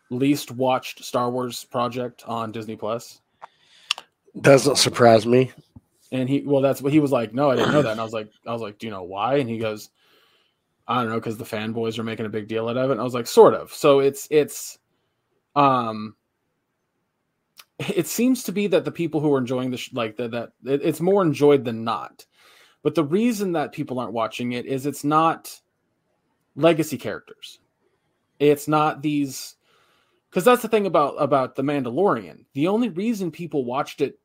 [0.10, 3.22] least watched Star Wars project on Disney Plus?
[4.40, 5.52] Doesn't surprise me.
[6.14, 7.34] And he, well, that's what he was like.
[7.34, 7.94] No, I didn't know that.
[7.94, 9.38] And I was like, I was like, do you know why?
[9.38, 9.90] And he goes,
[10.88, 12.94] I don't know, because the fanboys are making a big deal out of it.
[12.94, 13.74] And I was like, sort of.
[13.74, 14.78] So it's it's,
[15.56, 16.16] um,
[17.90, 20.82] it seems to be that the people who are enjoying this, like that, that it,
[20.84, 22.26] it's more enjoyed than not.
[22.84, 25.60] But the reason that people aren't watching it is it's not
[26.56, 27.60] legacy characters.
[28.40, 29.56] It's not these
[30.30, 32.46] because that's the thing about about the Mandalorian.
[32.54, 34.18] The only reason people watched it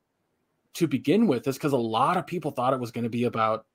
[0.75, 3.25] to begin with is because a lot of people thought it was going to be
[3.25, 3.67] about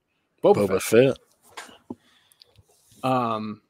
[0.44, 1.18] Boba, Boba Fett.
[1.18, 1.98] Fett.
[3.04, 3.62] Um,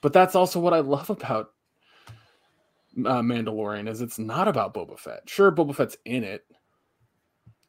[0.00, 1.51] but that's also what I love about
[2.98, 5.28] uh, Mandalorian is it's not about Boba Fett.
[5.28, 6.44] Sure, Boba Fett's in it,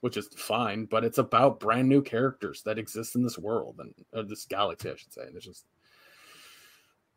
[0.01, 3.93] which is fine, but it's about brand new characters that exist in this world and
[4.13, 5.21] uh, this galaxy, I should say.
[5.21, 5.65] And it's just,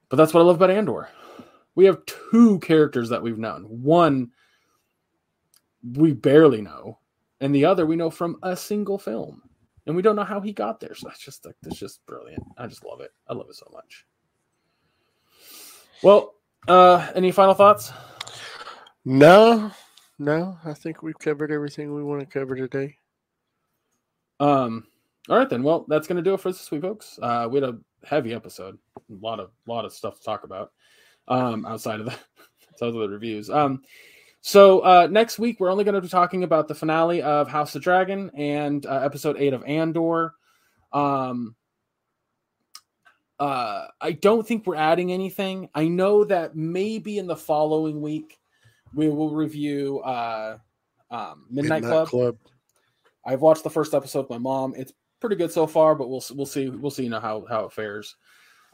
[0.09, 1.09] but that's what I love about Andor.
[1.75, 3.65] We have two characters that we've known.
[3.65, 4.31] One
[5.95, 6.99] we barely know,
[7.41, 9.43] and the other we know from a single film,
[9.87, 10.95] and we don't know how he got there.
[10.95, 12.43] So that's just like that's just brilliant.
[12.57, 13.11] I just love it.
[13.29, 14.07] I love it so much.
[16.03, 16.36] Well,
[16.69, 17.93] uh, any final thoughts?
[19.05, 19.71] No,
[20.19, 20.59] no.
[20.65, 22.97] I think we've covered everything we want to cover today.
[24.41, 24.87] Um.
[25.29, 25.63] All right then.
[25.63, 27.19] Well, that's gonna do it for this week, folks.
[27.21, 30.73] Uh, we had a heavy episode, a lot of lot of stuff to talk about
[31.29, 32.13] um, outside of the
[32.73, 33.51] outside of the reviews.
[33.51, 33.83] Um,
[34.41, 37.75] so uh, next week we're only going to be talking about the finale of House
[37.75, 40.35] of Dragon and uh, episode eight of Andor.
[40.93, 41.57] Um,
[43.39, 45.69] uh, I don't think we're adding anything.
[45.75, 48.39] I know that maybe in the following week
[48.95, 50.59] we will review uh,
[51.11, 52.09] um, Midnight, Midnight Club.
[52.09, 52.37] Club.
[53.25, 54.75] I've watched the first episode with my mom.
[54.77, 57.65] It's pretty good so far, but we'll we'll see we'll see you know how how
[57.65, 58.17] it fares.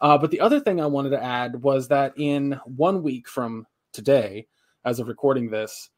[0.00, 3.66] Uh, but the other thing I wanted to add was that in one week from
[3.92, 4.46] today,
[4.84, 5.90] as of recording this,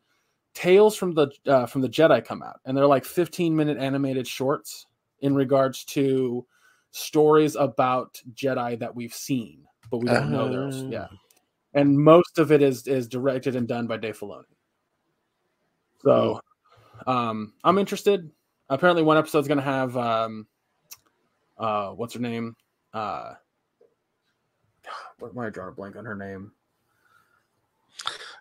[0.55, 4.27] Tales from the uh, from the Jedi come out, and they're like 15 minute animated
[4.27, 4.87] shorts
[5.21, 6.47] in regards to
[6.95, 10.89] stories about Jedi that we've seen, but we don't know there's oh.
[10.89, 11.09] yeah.
[11.75, 14.45] And most of it is is directed and done by Dave Filoni.
[16.05, 16.41] So,
[17.07, 18.31] um, I'm interested.
[18.69, 20.47] Apparently, one episode's going to have um,
[21.59, 22.55] uh, what's her name?
[22.93, 23.35] Uh,
[25.19, 26.53] why I draw a blank on her name?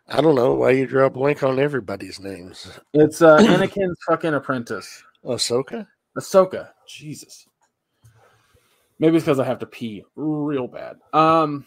[0.08, 2.70] I don't know why you draw a blank on everybody's names.
[2.94, 5.04] It's uh, Anakin's fucking apprentice.
[5.26, 5.88] Ahsoka.
[6.16, 6.70] Ahsoka.
[6.88, 7.48] Jesus.
[9.00, 10.98] Maybe it's because I have to pee real bad.
[11.14, 11.66] Um,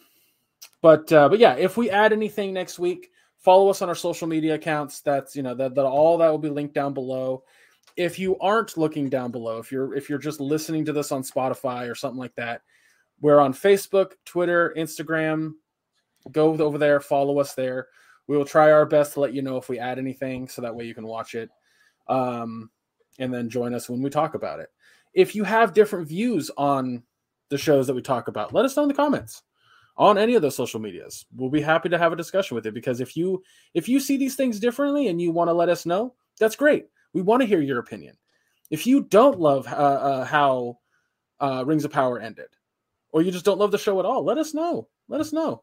[0.82, 4.27] but uh, but yeah, if we add anything next week, follow us on our social
[4.27, 5.01] media accounts.
[5.01, 7.44] That's you know that, that all that will be linked down below.
[7.97, 11.23] If you aren't looking down below, if you're if you're just listening to this on
[11.23, 12.62] Spotify or something like that,
[13.20, 15.55] we're on Facebook, Twitter, Instagram.
[16.32, 17.89] Go over there, follow us there.
[18.27, 20.74] We will try our best to let you know if we add anything so that
[20.74, 21.51] way you can watch it
[22.09, 22.70] um,
[23.19, 24.69] and then join us when we talk about it.
[25.15, 27.03] If you have different views on
[27.48, 29.43] the shows that we talk about, let us know in the comments
[29.97, 31.27] on any of those social medias.
[31.35, 33.43] We'll be happy to have a discussion with it because if you
[33.74, 36.86] if you see these things differently and you want to let us know, that's great.
[37.12, 38.16] We want to hear your opinion.
[38.70, 40.78] If you don't love uh, uh, how
[41.40, 42.48] uh, Rings of Power ended,
[43.10, 44.89] or you just don't love the show at all, let us know.
[45.09, 45.62] Let us know.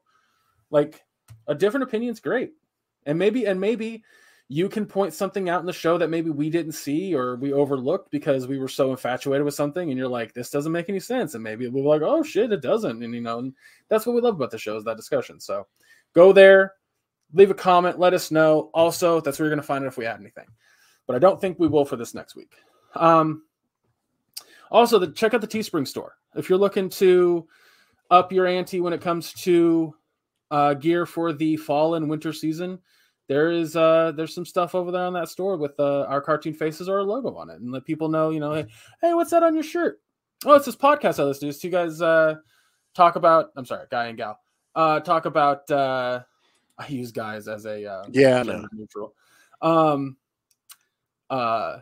[0.71, 1.03] Like
[1.47, 2.53] a different opinion's great.
[3.05, 4.03] And maybe and maybe
[4.49, 7.53] you can point something out in the show that maybe we didn't see or we
[7.53, 10.99] overlooked because we were so infatuated with something and you're like this doesn't make any
[10.99, 11.33] sense.
[11.33, 13.01] And maybe we'll be like oh shit it doesn't.
[13.01, 13.53] And you know and
[13.87, 15.39] that's what we love about the show is that discussion.
[15.39, 15.67] So
[16.13, 16.73] go there
[17.33, 18.69] leave a comment let us know.
[18.73, 20.47] Also that's where you're going to find it if we add anything.
[21.07, 22.53] But i don't think we will for this next week.
[22.95, 23.43] Um
[24.69, 26.17] also the, check out the teespring store.
[26.35, 27.47] If you're looking to
[28.11, 29.95] up your ante when it comes to
[30.51, 32.79] uh, gear for the fall and winter season,
[33.27, 36.53] there is uh, there's some stuff over there on that store with uh, our cartoon
[36.53, 38.65] faces or a logo on it, and let people know, you know, hey,
[39.01, 40.01] hey, what's that on your shirt?
[40.45, 41.67] Oh, it's this podcast I listen to.
[41.67, 42.35] you guys uh,
[42.93, 43.51] talk about.
[43.55, 44.39] I'm sorry, guy and gal.
[44.75, 45.69] Uh, talk about.
[45.71, 46.23] Uh,
[46.77, 48.67] I use guys as a uh, yeah, no.
[48.73, 49.13] neutral.
[49.61, 50.17] Um,
[51.29, 51.79] uh,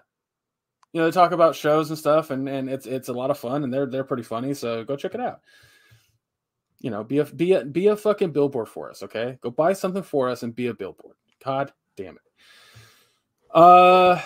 [0.93, 3.39] you know, they talk about shows and stuff, and and it's it's a lot of
[3.39, 4.53] fun, and they're they're pretty funny.
[4.53, 5.41] So go check it out.
[6.79, 9.37] You know, be a be a be a fucking billboard for us, okay?
[9.41, 11.15] Go buy something for us and be a billboard.
[11.43, 12.21] God damn it.
[13.53, 14.21] Uh,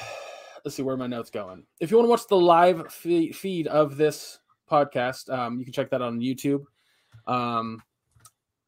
[0.64, 1.66] let's see where my notes going.
[1.80, 4.40] If you want to watch the live fe- feed of this
[4.70, 6.64] podcast, um, you can check that on YouTube.
[7.28, 7.82] Um,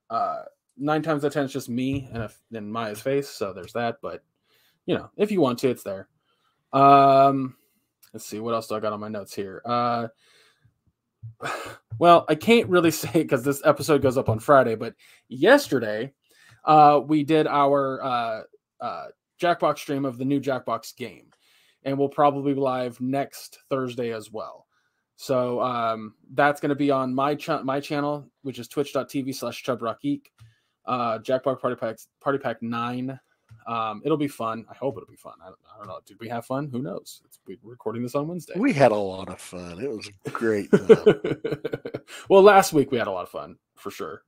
[0.10, 0.44] uh,
[0.78, 3.98] nine times out of ten, it's just me and and Maya's face, so there's that.
[4.02, 4.24] But
[4.86, 6.08] you know, if you want to, it's there.
[6.74, 7.56] Um,
[8.14, 9.62] let's see what else do I got on my notes here.
[9.66, 10.08] Uh,
[12.00, 14.96] well, I can't really say because this episode goes up on Friday, but
[15.28, 16.14] yesterday,
[16.68, 18.42] uh, we did our uh,
[18.82, 19.06] uh,
[19.42, 21.32] Jackbox stream of the new Jackbox game,
[21.84, 24.68] and we'll probably be live next Thursday as well.
[25.16, 29.64] So um, that's going to be on my ch- my channel, which is twitch.tv slash
[29.64, 30.24] chubrockgeek.
[30.86, 33.20] Uh, Jackbox Party Pack Party Pack Nine.
[33.66, 34.66] Um, it'll be fun.
[34.70, 35.34] I hope it'll be fun.
[35.42, 36.00] I don't, I don't know.
[36.06, 36.70] Did we have fun?
[36.72, 37.22] Who knows?
[37.26, 38.54] It's, we're recording this on Wednesday.
[38.58, 39.80] We had a lot of fun.
[39.82, 40.70] It was great
[42.30, 44.24] well, last week we had a lot of fun for sure.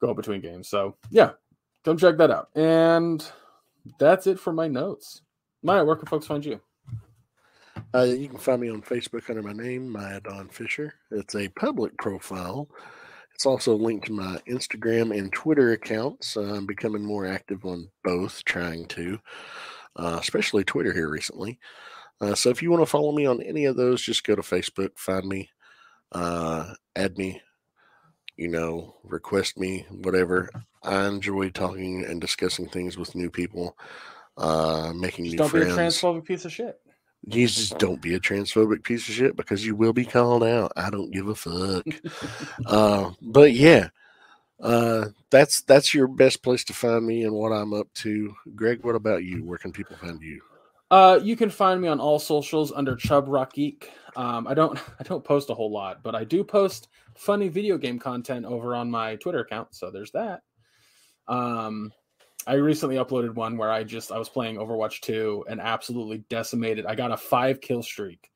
[0.00, 0.68] Go between games.
[0.68, 1.32] So yeah,
[1.84, 2.48] come check that out.
[2.54, 3.24] And
[3.98, 5.22] that's it for my notes.
[5.62, 6.60] Maya, where can folks find you?
[7.94, 10.94] Uh, you can find me on Facebook under my name, Maya Don Fisher.
[11.10, 12.68] It's a public profile.
[13.34, 16.36] It's also linked to my Instagram and Twitter accounts.
[16.36, 19.18] Uh, I'm becoming more active on both, trying to,
[19.96, 21.58] uh, especially Twitter here recently.
[22.20, 24.42] Uh, so if you want to follow me on any of those, just go to
[24.42, 25.48] Facebook, find me,
[26.12, 27.40] uh, add me,
[28.40, 30.48] you know, request me, whatever.
[30.82, 33.76] I enjoy talking and discussing things with new people,
[34.38, 35.66] uh, making Just new don't friends.
[35.66, 36.80] be a transphobic piece of shit.
[37.26, 40.72] You just don't be a transphobic piece of shit because you will be called out.
[40.74, 41.84] I don't give a fuck.
[42.66, 43.90] uh, but yeah,
[44.62, 48.34] uh, that's that's your best place to find me and what I'm up to.
[48.54, 49.44] Greg, what about you?
[49.44, 50.40] Where can people find you?
[50.90, 53.90] Uh, you can find me on all socials under Chub Rock Geek.
[54.16, 57.78] Um, I don't I don't post a whole lot, but I do post funny video
[57.78, 59.74] game content over on my Twitter account.
[59.74, 60.42] So there's that.
[61.28, 61.92] Um,
[62.46, 66.86] I recently uploaded one where I just I was playing Overwatch 2 and absolutely decimated.
[66.86, 68.30] I got a five kill streak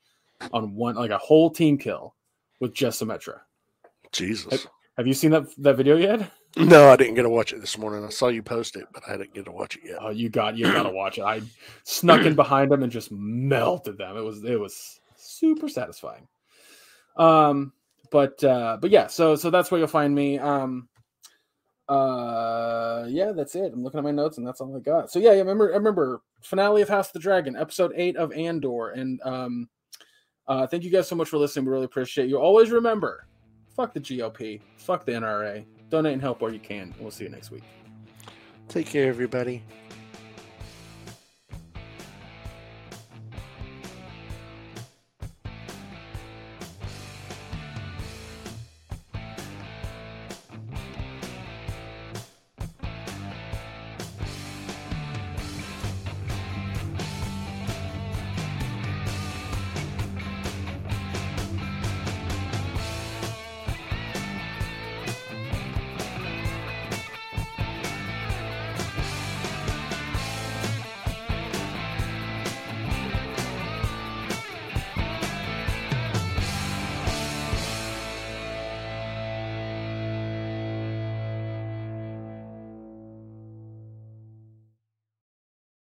[0.52, 2.14] on one like a whole team kill
[2.60, 3.40] with just Symmetra.
[4.12, 4.66] Jesus.
[4.96, 6.30] Have you seen that that video yet?
[6.56, 8.04] No, I didn't get to watch it this morning.
[8.04, 9.98] I saw you post it, but I didn't get to watch it yet.
[10.00, 11.22] Oh, you got you gotta watch it.
[11.22, 11.42] I
[11.82, 14.16] snuck in behind them and just melted them.
[14.16, 16.28] It was it was super satisfying.
[17.16, 17.72] Um,
[18.14, 20.38] but uh, but yeah, so so that's where you'll find me.
[20.38, 20.88] Um,
[21.88, 23.72] uh, yeah, that's it.
[23.72, 25.10] I'm looking at my notes and that's all I got.
[25.10, 25.38] So yeah, yeah.
[25.38, 29.68] Remember, remember finale of House of the Dragon, episode eight of Andor, and um,
[30.46, 31.64] uh, thank you guys so much for listening.
[31.64, 32.38] We really appreciate you.
[32.38, 33.26] Always remember,
[33.74, 35.64] fuck the GOP, fuck the NRA.
[35.90, 36.94] Donate and help where you can.
[37.00, 37.64] We'll see you next week.
[38.68, 39.64] Take care, everybody.